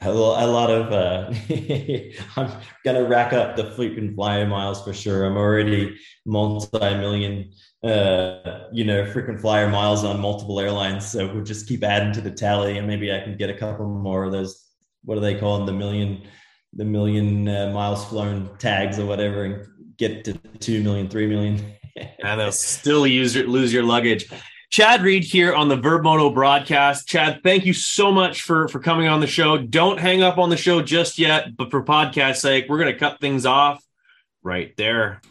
[0.00, 1.32] a lot of uh,
[2.36, 7.50] i'm gonna rack up the frequent flyer miles for sure i'm already multi-million
[7.84, 12.20] uh, you know frequent flyer miles on multiple airlines so we'll just keep adding to
[12.20, 14.66] the tally and maybe i can get a couple more of those
[15.04, 16.22] what do they call them the million
[16.72, 21.72] the million uh, miles flown tags or whatever and get to 2 million 3 million
[22.24, 24.28] and they'll still use your, lose your luggage
[24.70, 27.08] Chad Reed here on the Vurb Moto broadcast.
[27.08, 29.56] Chad, thank you so much for for coming on the show.
[29.56, 32.98] Don't hang up on the show just yet, but for podcast sake, we're going to
[32.98, 33.82] cut things off
[34.42, 35.22] right there.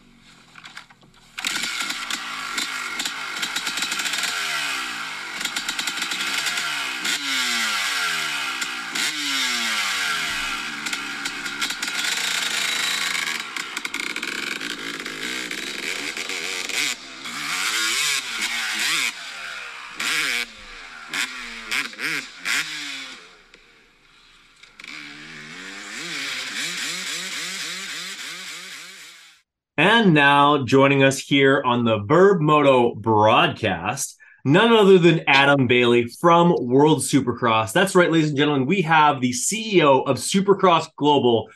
[30.07, 34.15] And now joining us here on the Vurb Moto broadcast,
[34.45, 37.73] none other than Adam Bailey from World Supercross.
[37.73, 41.49] That's right, ladies and gentlemen, we have the CEO of Supercross Global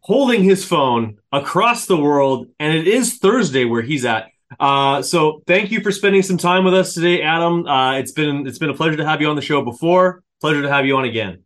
[0.00, 4.28] holding his phone across the world, and it is Thursday where he's at.
[4.58, 7.66] Uh, so thank you for spending some time with us today, Adam.
[7.66, 10.22] Uh, it's been it's been a pleasure to have you on the show before.
[10.40, 11.44] Pleasure to have you on again.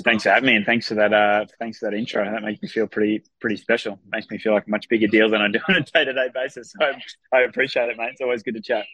[0.00, 1.12] Thanks for having me, and thanks for that.
[1.12, 2.24] Uh, thanks for that intro.
[2.24, 3.98] That makes me feel pretty pretty special.
[4.10, 6.12] Makes me feel like a much bigger deal than I do on a day to
[6.14, 6.72] day basis.
[6.72, 8.10] So I, I appreciate it, mate.
[8.12, 8.86] It's always good to chat.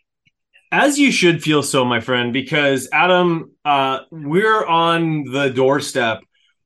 [0.73, 6.21] As you should feel so, my friend, because Adam, uh, we're on the doorstep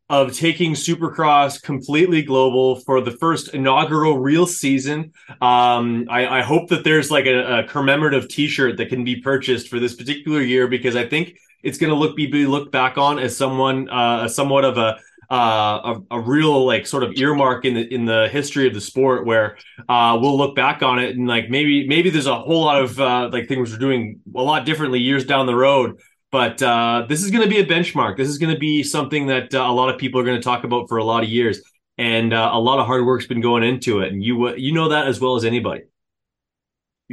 [0.09, 5.13] of taking Supercross completely global for the first inaugural real season.
[5.41, 9.69] Um, I, I, hope that there's like a, a commemorative T-shirt that can be purchased
[9.69, 12.99] for this particular year because I think it's going to look be, be looked back
[12.99, 14.99] on as someone uh, somewhat of a
[15.33, 18.81] uh, a, a, real like sort of earmark in the in the history of the
[18.81, 19.57] sport where
[19.89, 23.01] uh, we'll look back on it and like maybe maybe there's a whole lot of
[23.01, 25.99] uh, like things we're doing a lot differently years down the road.
[26.31, 28.19] But uh, this is going to be a benchmark.
[28.19, 30.43] This is going to be something that uh, a lot of people are going to
[30.43, 31.63] talk about for a lot of years,
[31.97, 34.13] and uh, a lot of hard work's been going into it.
[34.13, 35.83] And you you know that as well as anybody.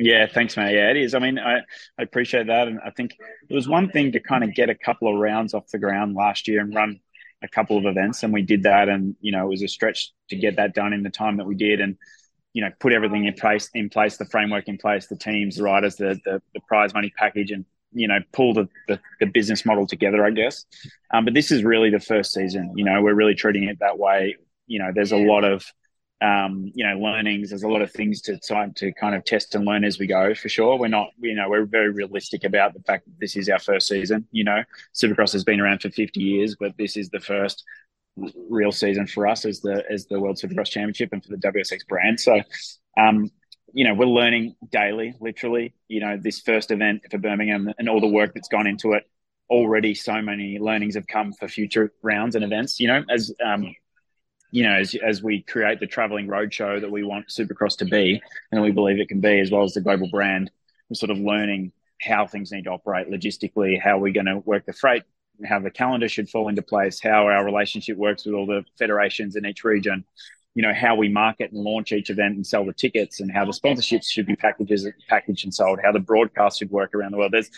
[0.02, 0.76] Yeah, thanks, mate.
[0.76, 1.14] Yeah, it is.
[1.14, 1.58] I mean, I,
[1.98, 2.70] I appreciate that.
[2.70, 3.18] And I think
[3.50, 6.16] it was one thing to kind of get a couple of rounds off the ground
[6.16, 7.02] last year and run
[7.44, 8.24] a couple of events.
[8.24, 8.88] And we did that.
[8.88, 11.46] And, you know, it was a stretch to get that done in the time that
[11.46, 11.82] we did.
[11.82, 11.98] And,
[12.54, 15.64] you know, put everything in place, in place, the framework in place, the teams, the
[15.64, 19.66] riders, the, the, the prize money package, and, you know, pull the, the, the business
[19.66, 20.64] model together, I guess.
[21.14, 22.72] Um, but this is really the first season.
[22.78, 24.38] You know, we're really treating it that way.
[24.66, 25.66] You know, there's a lot of,
[26.22, 27.50] um, you know, learnings.
[27.50, 30.08] There's a lot of things to time to kind of test and learn as we
[30.08, 30.34] go.
[30.34, 33.50] For sure, we're not, you know, we're very realistic about the fact that this is
[33.50, 34.28] our first season.
[34.32, 37.64] You know, Supercross has been around for 50 years, but this is the first
[38.50, 41.88] real season for us as the as the World Supercross Championship and for the WSX
[41.88, 42.20] brand.
[42.20, 42.42] So,
[42.98, 43.32] um,
[43.74, 45.74] you know, we're learning daily, literally.
[45.88, 49.04] You know, this first event for Birmingham and all the work that's gone into it.
[49.50, 52.80] Already, so many learnings have come for future rounds and events.
[52.80, 53.74] You know, as um,
[54.52, 58.22] you know, as, as we create the traveling roadshow that we want Supercross to be,
[58.52, 60.50] and we believe it can be, as well as the global brand,
[60.90, 64.66] we're sort of learning how things need to operate logistically, how we're going to work
[64.66, 65.04] the freight,
[65.46, 69.36] how the calendar should fall into place, how our relationship works with all the federations
[69.36, 70.04] in each region,
[70.56, 73.46] you know, how we market and launch each event and sell the tickets, and how
[73.46, 77.18] the sponsorships should be packages packaged and sold, how the broadcast should work around the
[77.18, 77.32] world.
[77.32, 77.52] There's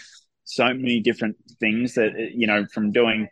[0.43, 3.29] so many different things that you know from doing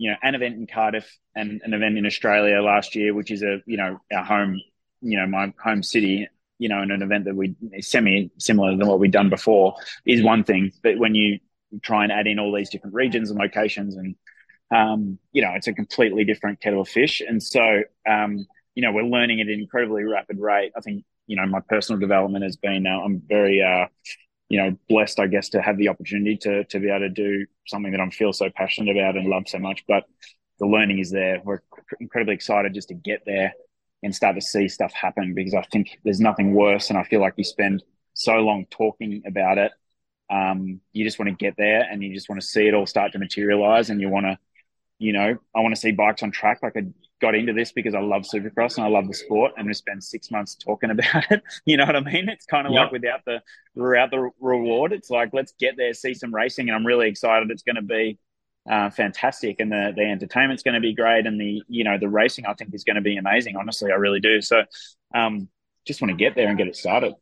[0.00, 3.42] you know, an event in Cardiff and an event in Australia last year, which is
[3.42, 4.60] a, you know, our home,
[5.00, 8.86] you know, my home city, you know, and an event that we semi similar than
[8.86, 10.72] what we've done before is one thing.
[10.82, 11.38] But when you
[11.82, 14.16] try and add in all these different regions and locations and,
[14.74, 17.22] um, you know, it's a completely different kettle of fish.
[17.26, 20.72] And so, um, you know, we're learning at an incredibly rapid rate.
[20.76, 23.86] I think, you know, my personal development has been, uh, I'm very, uh,
[24.48, 27.46] you know, blessed, I guess, to have the opportunity to to be able to do
[27.66, 29.84] something that I feel so passionate about and love so much.
[29.86, 30.04] But
[30.60, 31.40] the learning is there.
[31.44, 31.60] We're
[31.98, 33.52] incredibly excited just to get there
[34.02, 36.90] and start to see stuff happen because I think there's nothing worse.
[36.90, 37.82] And I feel like you spend
[38.14, 39.72] so long talking about it.
[40.30, 42.86] Um, you just want to get there and you just want to see it all
[42.86, 44.38] start to materialize and you want to,
[44.98, 46.82] you know, I want to see bikes on track like a
[47.20, 50.02] got into this because I love Supercross and I love the sport, and we spend
[50.02, 51.42] six months talking about it.
[51.64, 52.28] You know what I mean?
[52.28, 52.84] It's kind of yep.
[52.84, 53.42] like without the
[53.74, 57.50] without the reward, it's like let's get there, see some racing, and I'm really excited.
[57.50, 58.18] It's going to be
[58.68, 62.08] uh, fantastic, and the the entertainment's going to be great, and the you know the
[62.08, 63.56] racing I think is going to be amazing.
[63.56, 64.40] Honestly, I really do.
[64.40, 64.62] So,
[65.14, 65.48] um,
[65.86, 67.14] just want to get there and get it started.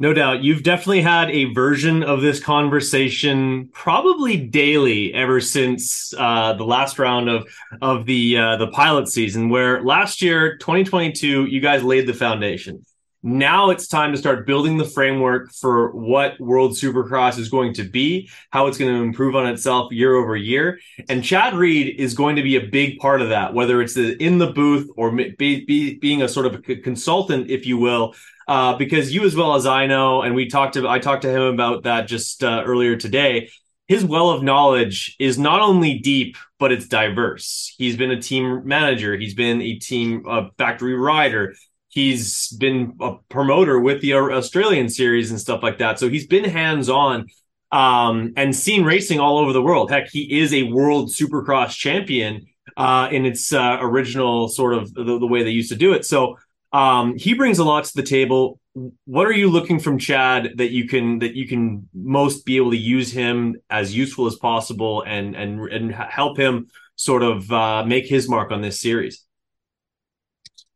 [0.00, 0.42] No doubt.
[0.42, 6.98] You've definitely had a version of this conversation probably daily ever since uh, the last
[6.98, 7.46] round of
[7.80, 12.84] of the uh, the pilot season, where last year, 2022, you guys laid the foundation.
[13.26, 17.82] Now it's time to start building the framework for what World Supercross is going to
[17.82, 20.78] be, how it's going to improve on itself year over year.
[21.08, 24.36] And Chad Reed is going to be a big part of that, whether it's in
[24.36, 28.14] the booth or be, be, being a sort of a consultant, if you will,
[28.46, 31.30] uh, because you as well as I know, and we talked to I talked to
[31.30, 33.48] him about that just uh, earlier today.
[33.88, 37.74] His well of knowledge is not only deep, but it's diverse.
[37.78, 39.16] He's been a team manager.
[39.16, 41.54] He's been a team uh, factory rider.
[41.94, 46.00] He's been a promoter with the Australian series and stuff like that.
[46.00, 47.26] So he's been hands on
[47.70, 49.92] um, and seen racing all over the world.
[49.92, 55.04] Heck, he is a world supercross champion uh, in its uh, original sort of the,
[55.04, 56.04] the, way they used to do it.
[56.04, 56.36] So
[56.72, 58.58] um, he brings a lot to the table.
[59.04, 62.72] What are you looking from Chad that you can that you can most be able
[62.72, 67.84] to use him as useful as possible and and and help him sort of uh,
[67.86, 69.24] make his mark on this series?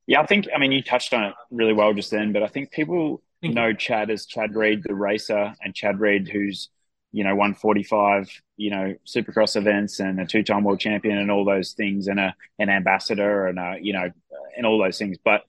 [0.08, 2.48] Yeah, I think I mean you touched on it really well just then, but I
[2.48, 3.74] think people Thank know you.
[3.74, 6.70] Chad as Chad Reed, the racer, and Chad Reed, who's
[7.12, 11.44] you know won 45 you know supercross events and a two-time world champion and all
[11.44, 14.10] those things and a an ambassador and a you know
[14.56, 15.44] and all those things but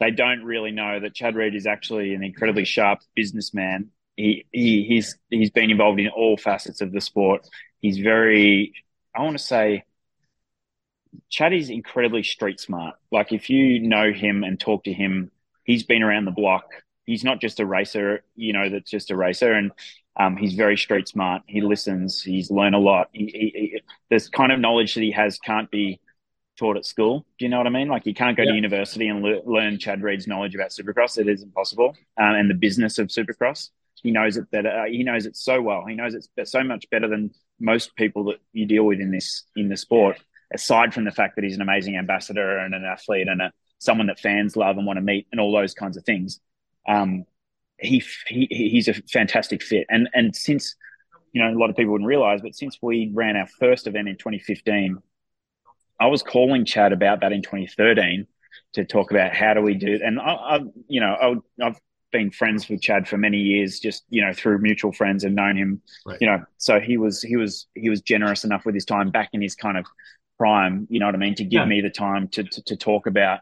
[0.00, 3.90] they don't really know that Chad Reed is actually an incredibly sharp businessman.
[4.16, 7.46] He, he he's he's been involved in all facets of the sport.
[7.80, 8.74] He's very,
[9.14, 9.84] I want to say,
[11.30, 12.96] Chad is incredibly street smart.
[13.10, 15.30] Like if you know him and talk to him,
[15.64, 16.66] he's been around the block.
[17.06, 19.72] He's not just a racer, you know, that's just a racer, and
[20.16, 21.42] um, he's very street smart.
[21.46, 22.22] He listens.
[22.22, 23.08] He's learned a lot.
[23.12, 23.80] He, he, he,
[24.10, 26.00] this kind of knowledge that he has can't be
[26.56, 27.26] taught at school.
[27.38, 27.88] Do you know what I mean?
[27.88, 28.50] Like you can't go yeah.
[28.50, 31.18] to university and le- learn Chad Reed's knowledge about Supercross.
[31.18, 31.96] It is impossible.
[32.16, 33.70] Um, and the business of Supercross,
[34.02, 34.70] he knows it better.
[34.70, 35.84] Uh, he knows it so well.
[35.86, 39.44] He knows it so much better than most people that you deal with in this
[39.56, 40.18] in the sport.
[40.52, 44.06] Aside from the fact that he's an amazing ambassador and an athlete and a, someone
[44.08, 46.40] that fans love and want to meet and all those kinds of things,
[46.88, 47.24] um,
[47.78, 49.86] he, he he's a fantastic fit.
[49.88, 50.76] And and since
[51.32, 54.08] you know a lot of people wouldn't realize, but since we ran our first event
[54.08, 54.98] in 2015,
[56.00, 58.26] I was calling Chad about that in 2013
[58.74, 59.98] to talk about how do we do.
[60.02, 61.80] And I, I you know, I, I've
[62.12, 65.56] been friends with Chad for many years, just you know through mutual friends and known
[65.56, 65.82] him.
[66.06, 66.18] Right.
[66.20, 69.30] You know, so he was he was he was generous enough with his time back
[69.32, 69.84] in his kind of
[70.38, 70.86] prime.
[70.90, 71.34] You know what I mean?
[71.36, 71.66] To give yeah.
[71.66, 73.40] me the time to, to to talk about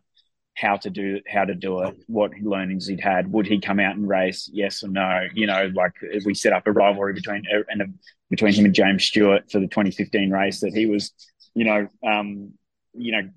[0.55, 3.32] how to do how to do it, what learnings he'd had.
[3.32, 4.51] Would he come out and race?
[4.53, 5.26] Yes or no?
[5.34, 5.93] You know, like
[6.24, 7.99] we set up a rivalry between and
[8.30, 11.12] between him and James Stewart for the 2015 race that he was,
[11.55, 12.53] you know, um,
[12.95, 13.28] you know,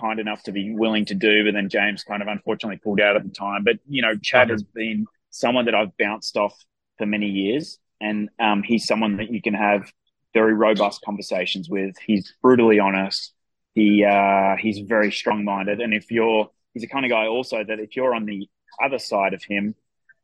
[0.00, 3.16] kind enough to be willing to do, but then James kind of unfortunately pulled out
[3.16, 3.64] at the time.
[3.64, 6.54] But you know, Chad has been someone that I've bounced off
[6.98, 9.90] for many years, and um, he's someone that you can have
[10.36, 11.96] very robust conversations with.
[12.06, 13.32] He's brutally honest.
[13.74, 17.64] He uh, he's very strong minded, and if you're he's the kind of guy also
[17.64, 18.48] that if you're on the
[18.84, 19.74] other side of him,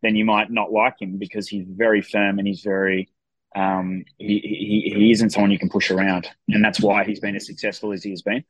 [0.03, 3.09] then you might not like him because he's very firm and he's very
[3.57, 7.37] um, he, he, he isn't someone you can push around, and that's why he's been
[7.37, 8.45] as successful as he has been.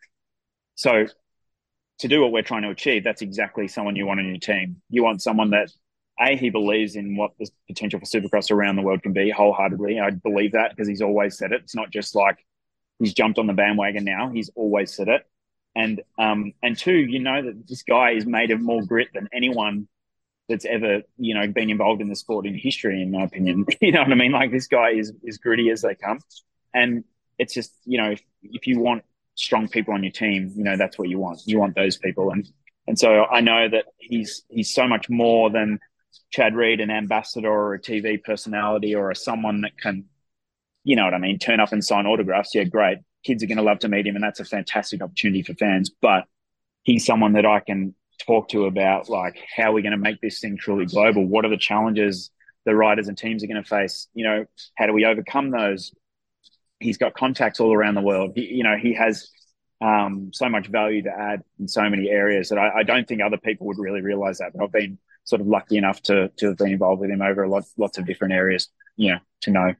[0.74, 1.06] So
[2.00, 4.82] to do what we're trying to achieve, that's exactly someone you want on your team.
[4.90, 5.70] You want someone that
[6.20, 10.00] a he believes in what the potential for Supercross around the world can be wholeheartedly.
[10.00, 11.62] I believe that because he's always said it.
[11.62, 12.44] It's not just like
[12.98, 14.30] he's jumped on the bandwagon now.
[14.30, 15.26] He's always said it.
[15.74, 19.28] And um and two, you know that this guy is made of more grit than
[19.32, 19.88] anyone
[20.48, 23.64] that's ever you know been involved in the sport in history, in my opinion.
[23.80, 24.32] you know what I mean?
[24.32, 26.20] Like this guy is as gritty as they come,
[26.74, 27.04] and
[27.38, 29.04] it's just you know if, if you want
[29.34, 31.40] strong people on your team, you know, that's what you want.
[31.46, 32.30] You want those people.
[32.30, 32.48] And
[32.86, 35.78] and so I know that he's he's so much more than
[36.30, 40.04] Chad Reed, an ambassador or a TV personality or a someone that can,
[40.84, 42.54] you know what I mean, turn up and sign autographs.
[42.54, 42.98] Yeah, great.
[43.24, 45.90] Kids are going to love to meet him, and that's a fantastic opportunity for fans.
[46.00, 46.24] But
[46.82, 47.94] he's someone that I can
[48.26, 51.26] talk to about like how we're going to make this thing truly global.
[51.26, 52.30] What are the challenges
[52.64, 54.08] the riders and teams are going to face?
[54.14, 54.44] You know,
[54.76, 55.92] how do we overcome those?
[56.82, 58.32] he's got contacts all around the world.
[58.34, 59.30] He, you know, he has
[59.80, 63.20] um, so much value to add in so many areas that I, I, don't think
[63.20, 64.52] other people would really realize that.
[64.54, 67.46] But I've been sort of lucky enough to to have been involved with him over
[67.46, 68.68] lots lots of different areas.
[68.96, 69.74] You know, to know.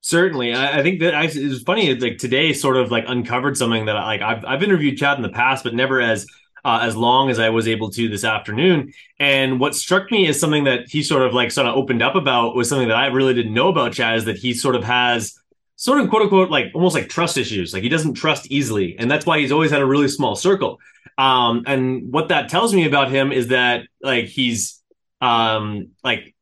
[0.00, 1.94] Certainly, I, I think that I, it was funny.
[1.94, 5.22] Like today, sort of like uncovered something that I, like I've I've interviewed Chad in
[5.22, 6.26] the past, but never as
[6.64, 8.92] uh, as long as I was able to this afternoon.
[9.20, 12.16] And what struck me as something that he sort of like sort of opened up
[12.16, 14.82] about was something that I really didn't know about Chad is that he sort of
[14.82, 15.38] has
[15.76, 17.72] sort of quote unquote like almost like trust issues.
[17.72, 20.78] Like he doesn't trust easily, and that's why he's always had a really small circle.
[21.18, 24.82] Um, and what that tells me about him is that like he's
[25.20, 26.34] um like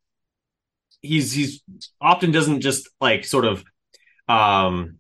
[1.00, 1.62] he's he's
[2.00, 3.64] often doesn't just like sort of
[4.28, 4.98] um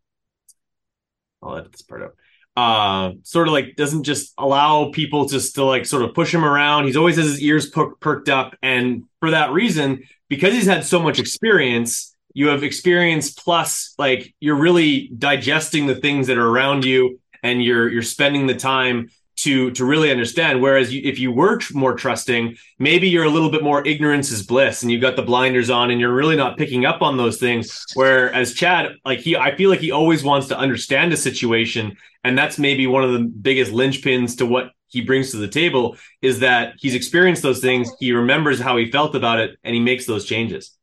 [1.42, 2.14] I'll edit this part out.
[2.56, 6.44] Uh, sort of like doesn't just allow people just to like sort of push him
[6.44, 6.84] around.
[6.84, 10.84] He's always has his ears per- perked up, and for that reason, because he's had
[10.84, 16.48] so much experience, you have experience plus like you're really digesting the things that are
[16.48, 20.60] around you and you're you're spending the time to to really understand.
[20.60, 24.30] Whereas you, if you were tr- more trusting maybe you're a little bit more ignorance
[24.30, 27.16] is bliss and you've got the blinders on and you're really not picking up on
[27.16, 27.84] those things.
[27.94, 32.36] Whereas chad like he i feel like he always wants to understand a situation and
[32.36, 36.38] that's maybe one of the biggest linchpins to what he brings to the table is
[36.40, 40.06] that he's experienced those things he remembers how he felt about it and he makes
[40.06, 40.76] those changes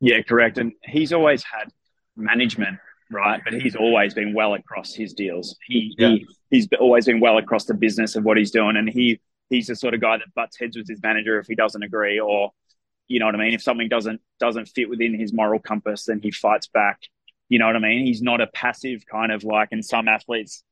[0.00, 0.58] yeah, correct.
[0.58, 1.70] And he's always had
[2.16, 2.78] management,
[3.10, 3.40] right?
[3.42, 5.56] But he's always been well across his deals.
[5.66, 6.08] He, yeah.
[6.08, 9.68] he he's always been well across the business of what he's doing, and he he's
[9.68, 12.52] the sort of guy that butts heads with his manager if he doesn't agree, or
[13.08, 13.54] you know what I mean.
[13.54, 17.00] If something doesn't doesn't fit within his moral compass, then he fights back.
[17.48, 18.04] You know what I mean?
[18.04, 20.64] He's not a passive kind of like, and some athletes,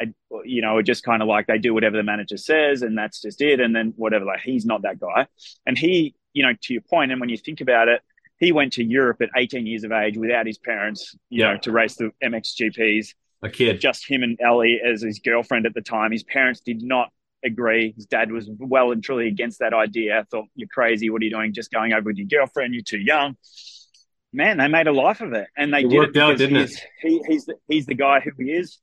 [0.00, 0.06] uh,
[0.44, 3.20] you know, are just kind of like they do whatever the manager says, and that's
[3.20, 4.24] just it, and then whatever.
[4.24, 5.28] Like he's not that guy,
[5.66, 8.02] and he, you know, to your point, and when you think about it
[8.42, 11.52] he went to Europe at 18 years of age without his parents, you yeah.
[11.52, 13.14] know, to race the MXGPs.
[13.42, 13.80] A kid.
[13.80, 16.10] Just him and Ellie as his girlfriend at the time.
[16.10, 17.10] His parents did not
[17.44, 17.92] agree.
[17.94, 20.26] His dad was well and truly against that idea.
[20.28, 21.08] Thought, you're crazy.
[21.08, 21.54] What are you doing?
[21.54, 22.74] Just going over with your girlfriend.
[22.74, 23.36] You're too young.
[24.32, 25.46] Man, they made a life of it.
[25.56, 26.72] And they it did worked it out, didn't it?
[27.00, 28.80] He, he's, the, he's the guy who he is.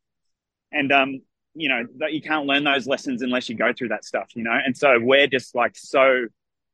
[0.72, 1.22] And, um,
[1.54, 4.44] you know, that you can't learn those lessons unless you go through that stuff, you
[4.44, 4.58] know?
[4.66, 6.28] And so we're just like so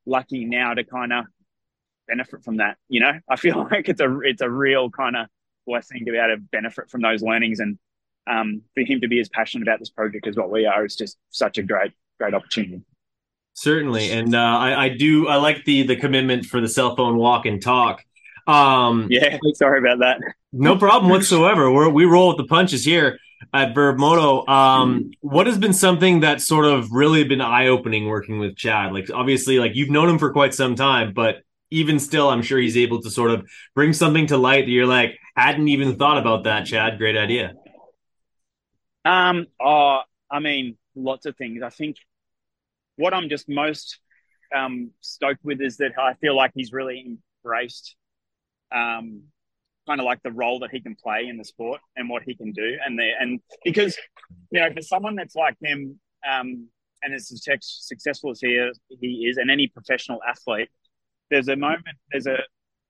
[0.06, 1.26] lucky now to kind of
[2.08, 2.78] benefit from that.
[2.90, 5.28] You know, I feel like it's a it's a real kind of
[5.66, 7.78] blessing to be able to benefit from those learnings, and
[8.28, 10.96] um, for him to be as passionate about this project as what we are is
[10.96, 12.82] just such a great great opportunity.
[13.54, 17.18] Certainly, and uh, I, I do I like the the commitment for the cell phone
[17.18, 18.04] walk and talk.
[18.48, 20.20] Um, yeah, sorry about that.
[20.52, 21.72] no problem whatsoever.
[21.72, 23.18] We're, we roll with the punches here.
[23.54, 24.46] at Vurb Moto.
[24.52, 28.94] Um, what has been something that's sort of really been eye opening working with Chad?
[28.94, 31.38] Like, obviously, like you've known him for quite some time, but
[31.76, 33.46] even still, I'm sure he's able to sort of
[33.76, 36.98] bring something to light that you're like, hadn't even thought about that, Chad.
[36.98, 37.54] Great idea.
[39.04, 40.00] Um, oh,
[40.32, 41.62] I mean, lots of things.
[41.62, 41.98] I think
[42.96, 44.00] what I'm just most
[44.56, 47.96] um, stoked with is that I feel like he's really embraced
[48.74, 49.24] um,
[49.86, 52.36] kind of like the role that he can play in the sport and what he
[52.36, 52.78] can do.
[52.86, 53.98] And the and because
[54.52, 56.68] you know, for someone that's like him, um,
[57.04, 60.70] and as successful as he is, he is, and any professional athlete,
[61.30, 62.38] there's a moment, there's a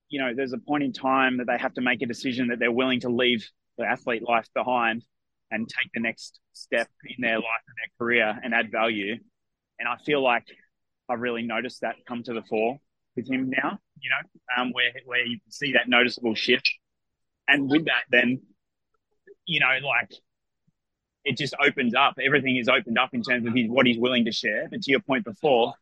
[0.10, 2.60] you know, there's a point in time that they have to make a decision that
[2.60, 5.04] they're willing to leave the athlete life behind
[5.52, 9.16] and take the next step in their life and their career and add value.
[9.80, 10.46] And I feel like
[11.10, 12.78] I've really noticed that come to the fore
[13.16, 16.70] with him now, you know, um, where, where you see that noticeable shift.
[17.48, 18.42] And with that, then,
[19.46, 20.12] you know, like
[21.24, 22.16] it just opens up.
[22.24, 24.68] Everything is opened up in terms of his, what he's willing to share.
[24.70, 25.74] But to your point before,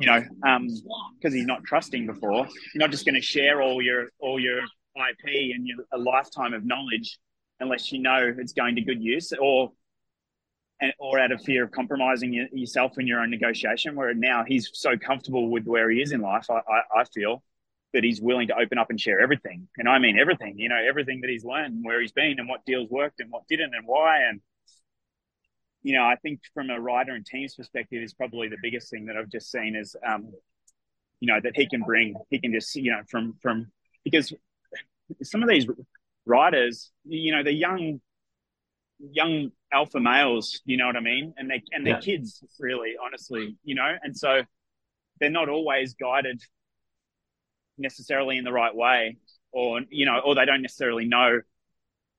[0.00, 3.82] you know, because um, he's not trusting before, you're not just going to share all
[3.82, 7.18] your all your IP and your a lifetime of knowledge
[7.60, 9.70] unless you know it's going to good use or
[10.80, 13.94] and, or out of fear of compromising yourself in your own negotiation.
[13.94, 17.42] Where now he's so comfortable with where he is in life, I, I, I, feel
[17.92, 20.58] that he's willing to open up and share everything, and I mean everything.
[20.58, 23.42] You know, everything that he's learned, where he's been, and what deals worked and what
[23.48, 24.22] didn't, and why.
[24.22, 24.40] And
[25.82, 29.06] you know, I think from a rider and team's perspective, is probably the biggest thing
[29.06, 30.32] that I've just seen is, um,
[31.20, 32.14] you know, that he can bring.
[32.28, 33.70] He can just, you know, from from
[34.04, 34.32] because
[35.22, 35.66] some of these
[36.26, 38.00] riders, you know, they're young,
[38.98, 40.60] young alpha males.
[40.64, 41.34] You know what I mean?
[41.36, 42.00] And they and they're yeah.
[42.00, 43.56] kids, really, honestly.
[43.64, 44.42] You know, and so
[45.18, 46.42] they're not always guided
[47.78, 49.16] necessarily in the right way,
[49.52, 51.40] or you know, or they don't necessarily know,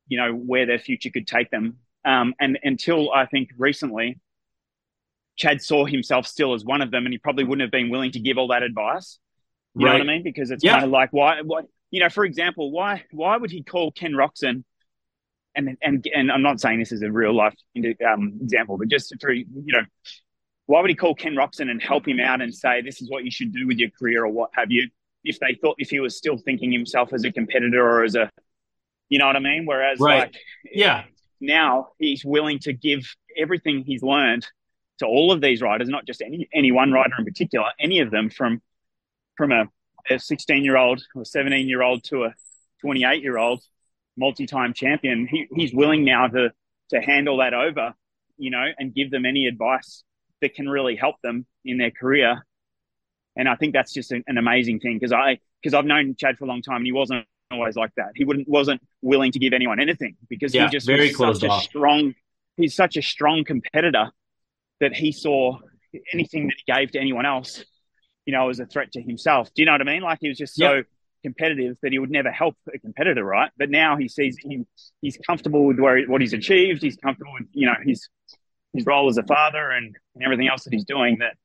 [0.08, 1.78] you know, where their future could take them.
[2.04, 4.20] Um, and until I think recently,
[5.38, 8.12] Chad saw himself still as one of them, and he probably wouldn't have been willing
[8.12, 9.20] to give all that advice.
[9.76, 9.94] You right.
[9.94, 10.24] know what I mean?
[10.24, 10.74] Because it's yeah.
[10.74, 14.14] kind of like why, why, you know, for example, why why would he call Ken
[14.14, 14.64] Roczen?
[15.56, 17.56] And and and I'm not saying this is a real life
[18.08, 19.84] um, example, but just through you know,
[20.66, 23.26] why would he call Ken Roczen and help him out and say this is what
[23.26, 24.90] you should do with your career or what have you?
[25.24, 28.30] If they thought if he was still thinking himself as a competitor or as a,
[29.10, 29.66] you know what I mean?
[29.66, 30.20] Whereas right.
[30.20, 30.36] like
[30.72, 31.04] yeah,
[31.42, 34.48] now he's willing to give everything he's learned
[35.00, 38.12] to all of these riders, not just any any one rider in particular, any of
[38.12, 38.62] them from
[39.36, 39.66] from a
[40.10, 42.34] a 16 year old or 17 year old to a
[42.82, 43.62] 28 year old
[44.18, 46.52] multi-time champion he, he's willing now to
[46.90, 47.94] to handle that over
[48.38, 50.04] you know and give them any advice
[50.42, 52.44] that can really help them in their career.
[53.38, 56.38] And i think that's just an, an amazing thing because i because i've known chad
[56.38, 59.40] for a long time and he wasn't always like that he wouldn't wasn't willing to
[59.40, 61.62] give anyone anything because yeah, he just very was such off.
[61.62, 62.14] a strong
[62.58, 64.10] he's such a strong competitor
[64.80, 65.58] that he saw
[66.14, 67.64] anything that he gave to anyone else
[68.26, 69.50] you know, as a threat to himself.
[69.54, 70.02] Do you know what I mean?
[70.02, 70.86] Like he was just so yep.
[71.24, 73.52] competitive that he would never help a competitor, right?
[73.58, 74.68] But now he sees him,
[75.02, 76.82] he's comfortable with where what he's achieved.
[76.82, 78.08] He's comfortable with, you know, his
[78.74, 81.18] his role as a father and, and everything else that he's doing.
[81.20, 81.36] That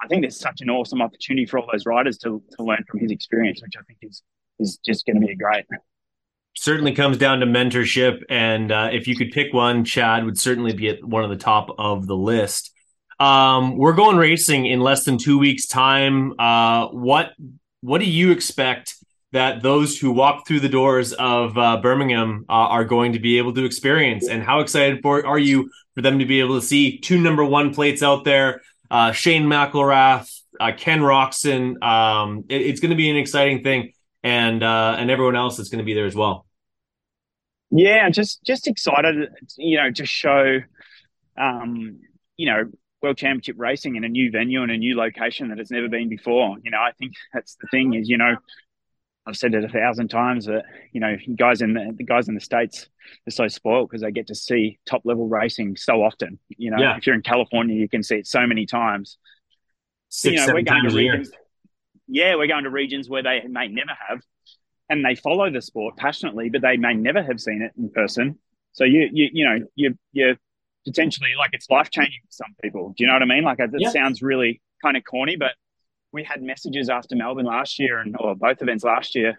[0.00, 3.00] I think there's such an awesome opportunity for all those riders to to learn from
[3.00, 4.22] his experience, which I think is
[4.60, 5.64] is just going to be great.
[6.56, 10.72] Certainly comes down to mentorship, and uh, if you could pick one, Chad would certainly
[10.72, 12.72] be at one of the top of the list.
[13.18, 16.38] Um, we're going racing in less than two weeks' time.
[16.38, 17.32] Uh, what
[17.82, 18.96] what do you expect
[19.32, 23.38] that those who walk through the doors of uh, Birmingham uh, are going to be
[23.38, 24.28] able to experience?
[24.28, 27.44] And how excited for are you for them to be able to see two number
[27.44, 28.62] one plates out there?
[28.90, 31.80] Uh, Shane McElrath, uh, Ken Roczen.
[31.82, 33.92] Um, it, it's going to be an exciting thing,
[34.22, 36.46] and uh, and everyone else is going to be there as well.
[37.70, 40.58] Yeah, just just excited, you know, to show,
[41.38, 42.00] um,
[42.36, 42.64] you know,
[43.00, 46.08] World Championship racing in a new venue and a new location that it's never been
[46.08, 46.56] before.
[46.62, 48.36] You know, I think that's the thing is, you know,
[49.26, 52.34] I've said it a thousand times that you know guys in the, the guys in
[52.34, 52.88] the states
[53.28, 56.38] are so spoiled because they get to see top level racing so often.
[56.48, 56.96] You know, yeah.
[56.96, 59.18] if you're in California, you can see it so many times.
[60.08, 61.30] Six, you know, we're going to.
[62.10, 64.20] Yeah, we're going to regions where they may never have,
[64.88, 68.38] and they follow the sport passionately, but they may never have seen it in person.
[68.72, 70.36] So you you you know you you
[70.84, 72.94] potentially like it's life changing for some people.
[72.96, 73.44] Do you know what I mean?
[73.44, 73.90] Like it yeah.
[73.90, 75.52] sounds really kind of corny, but
[76.12, 79.38] we had messages after Melbourne last year and or both events last year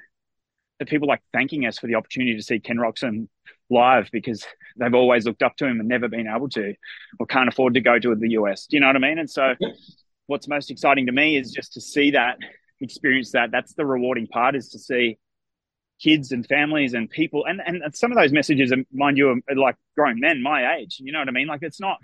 [0.80, 3.28] that people like thanking us for the opportunity to see Ken Roczen
[3.70, 4.46] live because
[4.78, 6.74] they've always looked up to him and never been able to
[7.20, 8.66] or can't afford to go to the US.
[8.68, 9.20] Do you know what I mean?
[9.20, 9.70] And so yeah.
[10.28, 12.38] what's most exciting to me is just to see that,
[12.82, 13.52] experience that.
[13.52, 15.18] That's the rewarding part is to see
[16.02, 17.46] kids and families and people.
[17.46, 20.98] And, and some of those messages, mind you, are like grown men my age.
[21.00, 21.48] You know what I mean?
[21.48, 21.98] Like it's not,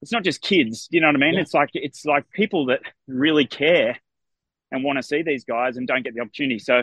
[0.00, 0.88] it's not just kids.
[0.90, 1.34] You know what I mean?
[1.34, 1.40] Yeah.
[1.40, 3.98] It's like, it's like people that really care
[4.72, 6.58] and want to see these guys and don't get the opportunity.
[6.58, 6.82] So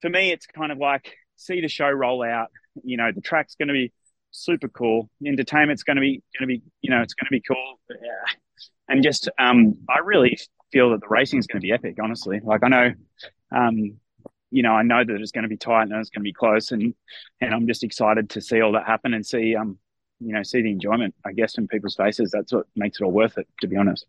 [0.00, 2.48] for me, it's kind of like see the show roll out.
[2.84, 3.92] You know, the track's going to be
[4.30, 5.08] super cool.
[5.24, 7.80] Entertainment's going to be going to be you know it's going to be cool.
[7.88, 8.34] Yeah.
[8.88, 10.38] And just um, I really
[10.74, 11.96] feel that the racing is going to be epic.
[12.02, 12.92] Honestly, like I know,
[13.52, 13.96] um,
[14.50, 16.32] you know, I know that it's going to be tight and it's going to be
[16.32, 16.94] close, and
[17.40, 19.78] and I'm just excited to see all that happen and see um,
[20.20, 21.14] you know, see the enjoyment.
[21.24, 22.30] I guess in people's faces.
[22.32, 23.46] That's what makes it all worth it.
[23.60, 24.04] To be honest.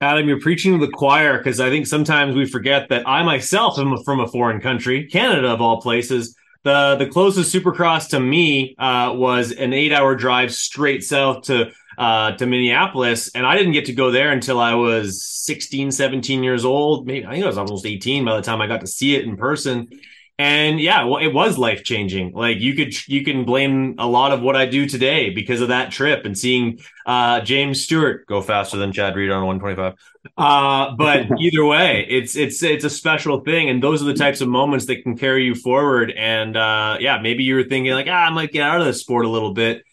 [0.00, 3.78] Adam, you're preaching to the choir because I think sometimes we forget that I myself
[3.78, 6.36] am from a foreign country, Canada of all places.
[6.62, 11.72] The the closest Supercross to me uh, was an eight hour drive straight south to
[11.98, 16.42] uh, to Minneapolis, and I didn't get to go there until I was 16, 17
[16.42, 17.06] years old.
[17.06, 19.24] Maybe I think I was almost 18 by the time I got to see it
[19.24, 19.88] in person.
[20.36, 24.32] And yeah well it was life changing like you could you can blame a lot
[24.32, 28.42] of what i do today because of that trip and seeing uh, james stewart go
[28.42, 29.94] faster than chad reed on 125
[30.36, 34.40] uh, but either way it's it's it's a special thing and those are the types
[34.40, 36.10] of moments that can carry you forward.
[36.10, 39.00] And uh, yeah maybe you were thinking like ah, i might get out of this
[39.00, 39.84] sport a little bit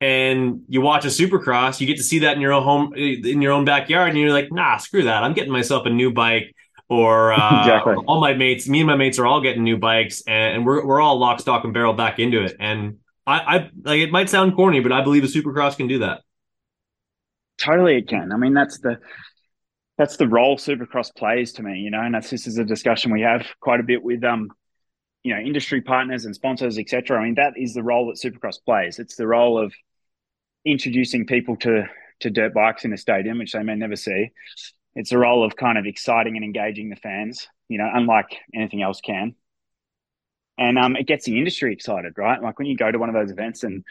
[0.00, 3.40] and you watch a supercross you get to see that in your own home in
[3.40, 6.54] your own backyard and you're like nah screw that i'm getting myself a new bike
[6.88, 7.94] or uh, exactly.
[8.06, 10.84] all my mates, me and my mates are all getting new bikes, and, and, we're
[10.84, 12.56] we're all lock, stock, and barrel back into it.
[12.58, 16.00] And I, I like it might sound corny, but I believe a Supercross can do
[16.00, 16.22] that.
[17.58, 18.32] Totally, it can.
[18.32, 18.98] I mean, that's the
[19.96, 23.12] that's the role Supercross plays to me, you know, and that's this is a discussion
[23.12, 24.50] we have quite a bit with um,
[25.24, 27.18] you know, industry partners and sponsors, etc.
[27.18, 28.98] I mean, that is the role that Supercross plays.
[28.98, 29.74] It's the role of
[30.64, 31.88] introducing people to
[32.20, 34.30] to dirt bikes in a stadium, which they may never see,
[34.94, 38.82] it's the role of kind of exciting and engaging the fans, you know, unlike anything
[38.82, 39.34] else can.
[40.56, 42.40] And um, it gets the industry excited, right?
[42.40, 43.84] Like when you go to one of those events and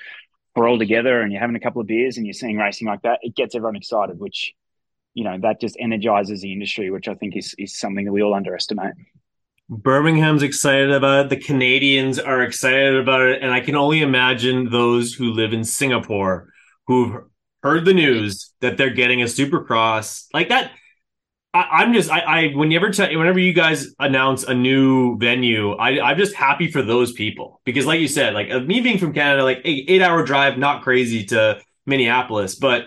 [0.56, 3.02] we're all together and you're having a couple of beers and you're seeing racing like
[3.02, 4.54] that, it gets everyone excited, which,
[5.14, 8.24] you know, that just energizes the industry, which I think is, is something that we
[8.24, 8.94] all underestimate.
[9.70, 11.30] Birmingham's excited about it.
[11.30, 13.42] The Canadians are excited about it.
[13.42, 16.50] And I can only imagine those who live in Singapore
[16.88, 17.24] who've
[17.62, 20.72] heard the news that they're getting a supercross like that
[21.54, 26.02] I, am just I, I whenever t- whenever you guys announce a new venue, I,
[26.02, 29.14] I'm just happy for those people because, like you said, like uh, me being from
[29.14, 32.86] Canada, like eight, eight hour drive, not crazy to Minneapolis, but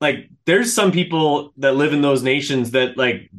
[0.00, 3.30] like there's some people that live in those nations that like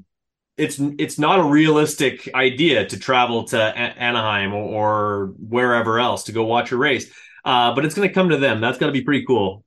[0.57, 6.23] it's it's not a realistic idea to travel to a- Anaheim or, or, wherever else
[6.25, 7.11] to go watch a race.
[7.43, 8.61] Uh, but it's going to come to them.
[8.61, 9.63] That's going to be pretty cool.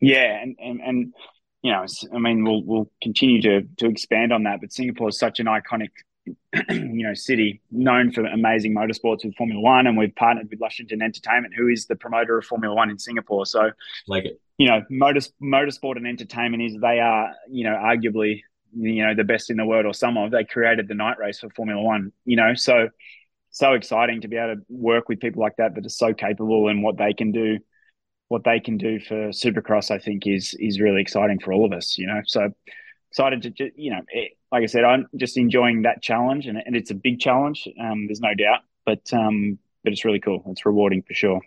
[0.00, 1.14] Yeah, and and and
[1.62, 1.84] you know,
[2.14, 4.60] I mean, we'll we'll continue to to expand on that.
[4.60, 5.90] But Singapore is such an iconic,
[6.70, 11.02] you know, city known for amazing motorsports with Formula One, and we've partnered with Lushington
[11.02, 13.44] Entertainment, who is the promoter of Formula One in Singapore.
[13.44, 13.70] So,
[14.08, 18.40] like it, you know, motor, motorsport and entertainment is they are, you know, arguably,
[18.74, 20.30] you know, the best in the world, or some of.
[20.30, 22.12] They created the night race for Formula One.
[22.24, 22.88] You know, so
[23.50, 26.68] so exciting to be able to work with people like that that are so capable
[26.68, 27.58] and what they can do
[28.30, 31.72] what they can do for Supercross, I think is is really exciting for all of
[31.72, 31.98] us.
[31.98, 32.48] You know, so
[33.10, 36.76] excited to you know, it, like I said, I'm just enjoying that challenge, and, and
[36.76, 37.68] it's a big challenge.
[37.78, 40.44] Um, there's no doubt, but um, but it's really cool.
[40.46, 41.40] It's rewarding for sure.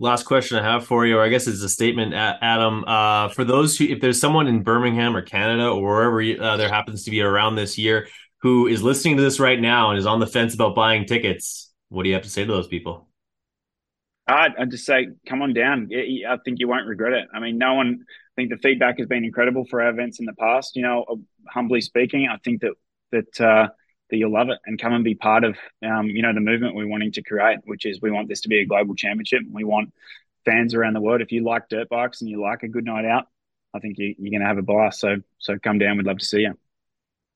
[0.00, 2.84] Last question I have for you, or I guess it's a statement, Adam.
[2.86, 6.68] Uh, for those who, if there's someone in Birmingham or Canada or wherever uh, there
[6.68, 8.06] happens to be around this year
[8.40, 11.72] who is listening to this right now and is on the fence about buying tickets,
[11.88, 13.08] what do you have to say to those people?
[14.26, 15.90] I'd, I'd just say, come on down.
[15.92, 17.28] I think you won't regret it.
[17.32, 18.00] I mean, no one.
[18.02, 20.76] I think the feedback has been incredible for our events in the past.
[20.76, 21.16] You know, uh,
[21.48, 22.74] humbly speaking, I think that
[23.10, 23.68] that uh,
[24.10, 26.74] that you'll love it and come and be part of um, you know the movement
[26.74, 29.42] we're wanting to create, which is we want this to be a global championship.
[29.50, 29.92] We want
[30.44, 31.20] fans around the world.
[31.20, 33.26] If you like dirt bikes and you like a good night out,
[33.74, 35.00] I think you, you're going to have a blast.
[35.00, 35.96] So so come down.
[35.96, 36.54] We'd love to see you.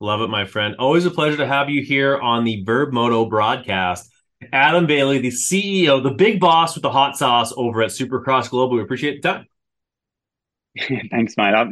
[0.00, 0.74] Love it, my friend.
[0.78, 4.10] Always a pleasure to have you here on the Vurb Moto broadcast.
[4.52, 8.76] Adam Bailey, the CEO, the big boss with the hot sauce over at Supercross Global.
[8.76, 9.46] We appreciate the time.
[11.10, 11.54] Thanks, mate.
[11.54, 11.66] I,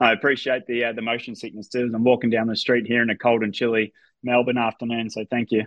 [0.00, 1.90] I appreciate the uh, the motion sickness too.
[1.94, 3.92] I'm walking down the street here in a cold and chilly
[4.26, 5.08] Melbourne afternoon.
[5.08, 5.64] So thank you.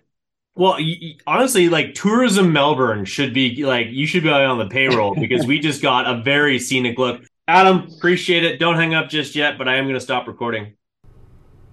[0.55, 0.77] Well,
[1.25, 5.59] honestly, like tourism Melbourne should be like you should be on the payroll because we
[5.59, 7.23] just got a very scenic look.
[7.47, 8.59] Adam, appreciate it.
[8.59, 10.73] Don't hang up just yet, but I am going to stop recording.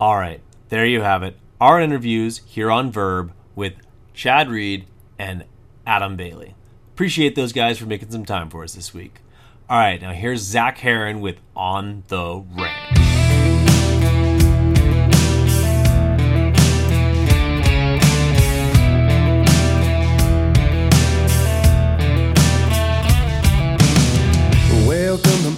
[0.00, 1.36] All right, there you have it.
[1.60, 3.74] Our interviews here on Vurb with
[4.16, 4.86] Chad Reed,
[5.18, 5.44] and
[5.86, 6.54] Adam Bailey.
[6.94, 9.20] Appreciate those guys for making some time for us this week.
[9.68, 12.95] All right, now here's Zach Heron with On the Range.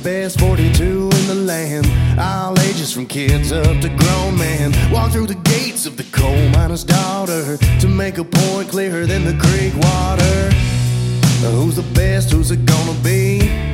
[0.02, 1.86] best, 42 in the land.
[2.18, 4.72] All ages from kids up to grown men.
[4.90, 9.24] Walk through the gates of the coal miner's daughter to make a point clearer than
[9.24, 10.50] the creek water.
[11.56, 12.32] Who's the best?
[12.32, 13.67] Who's it gonna be?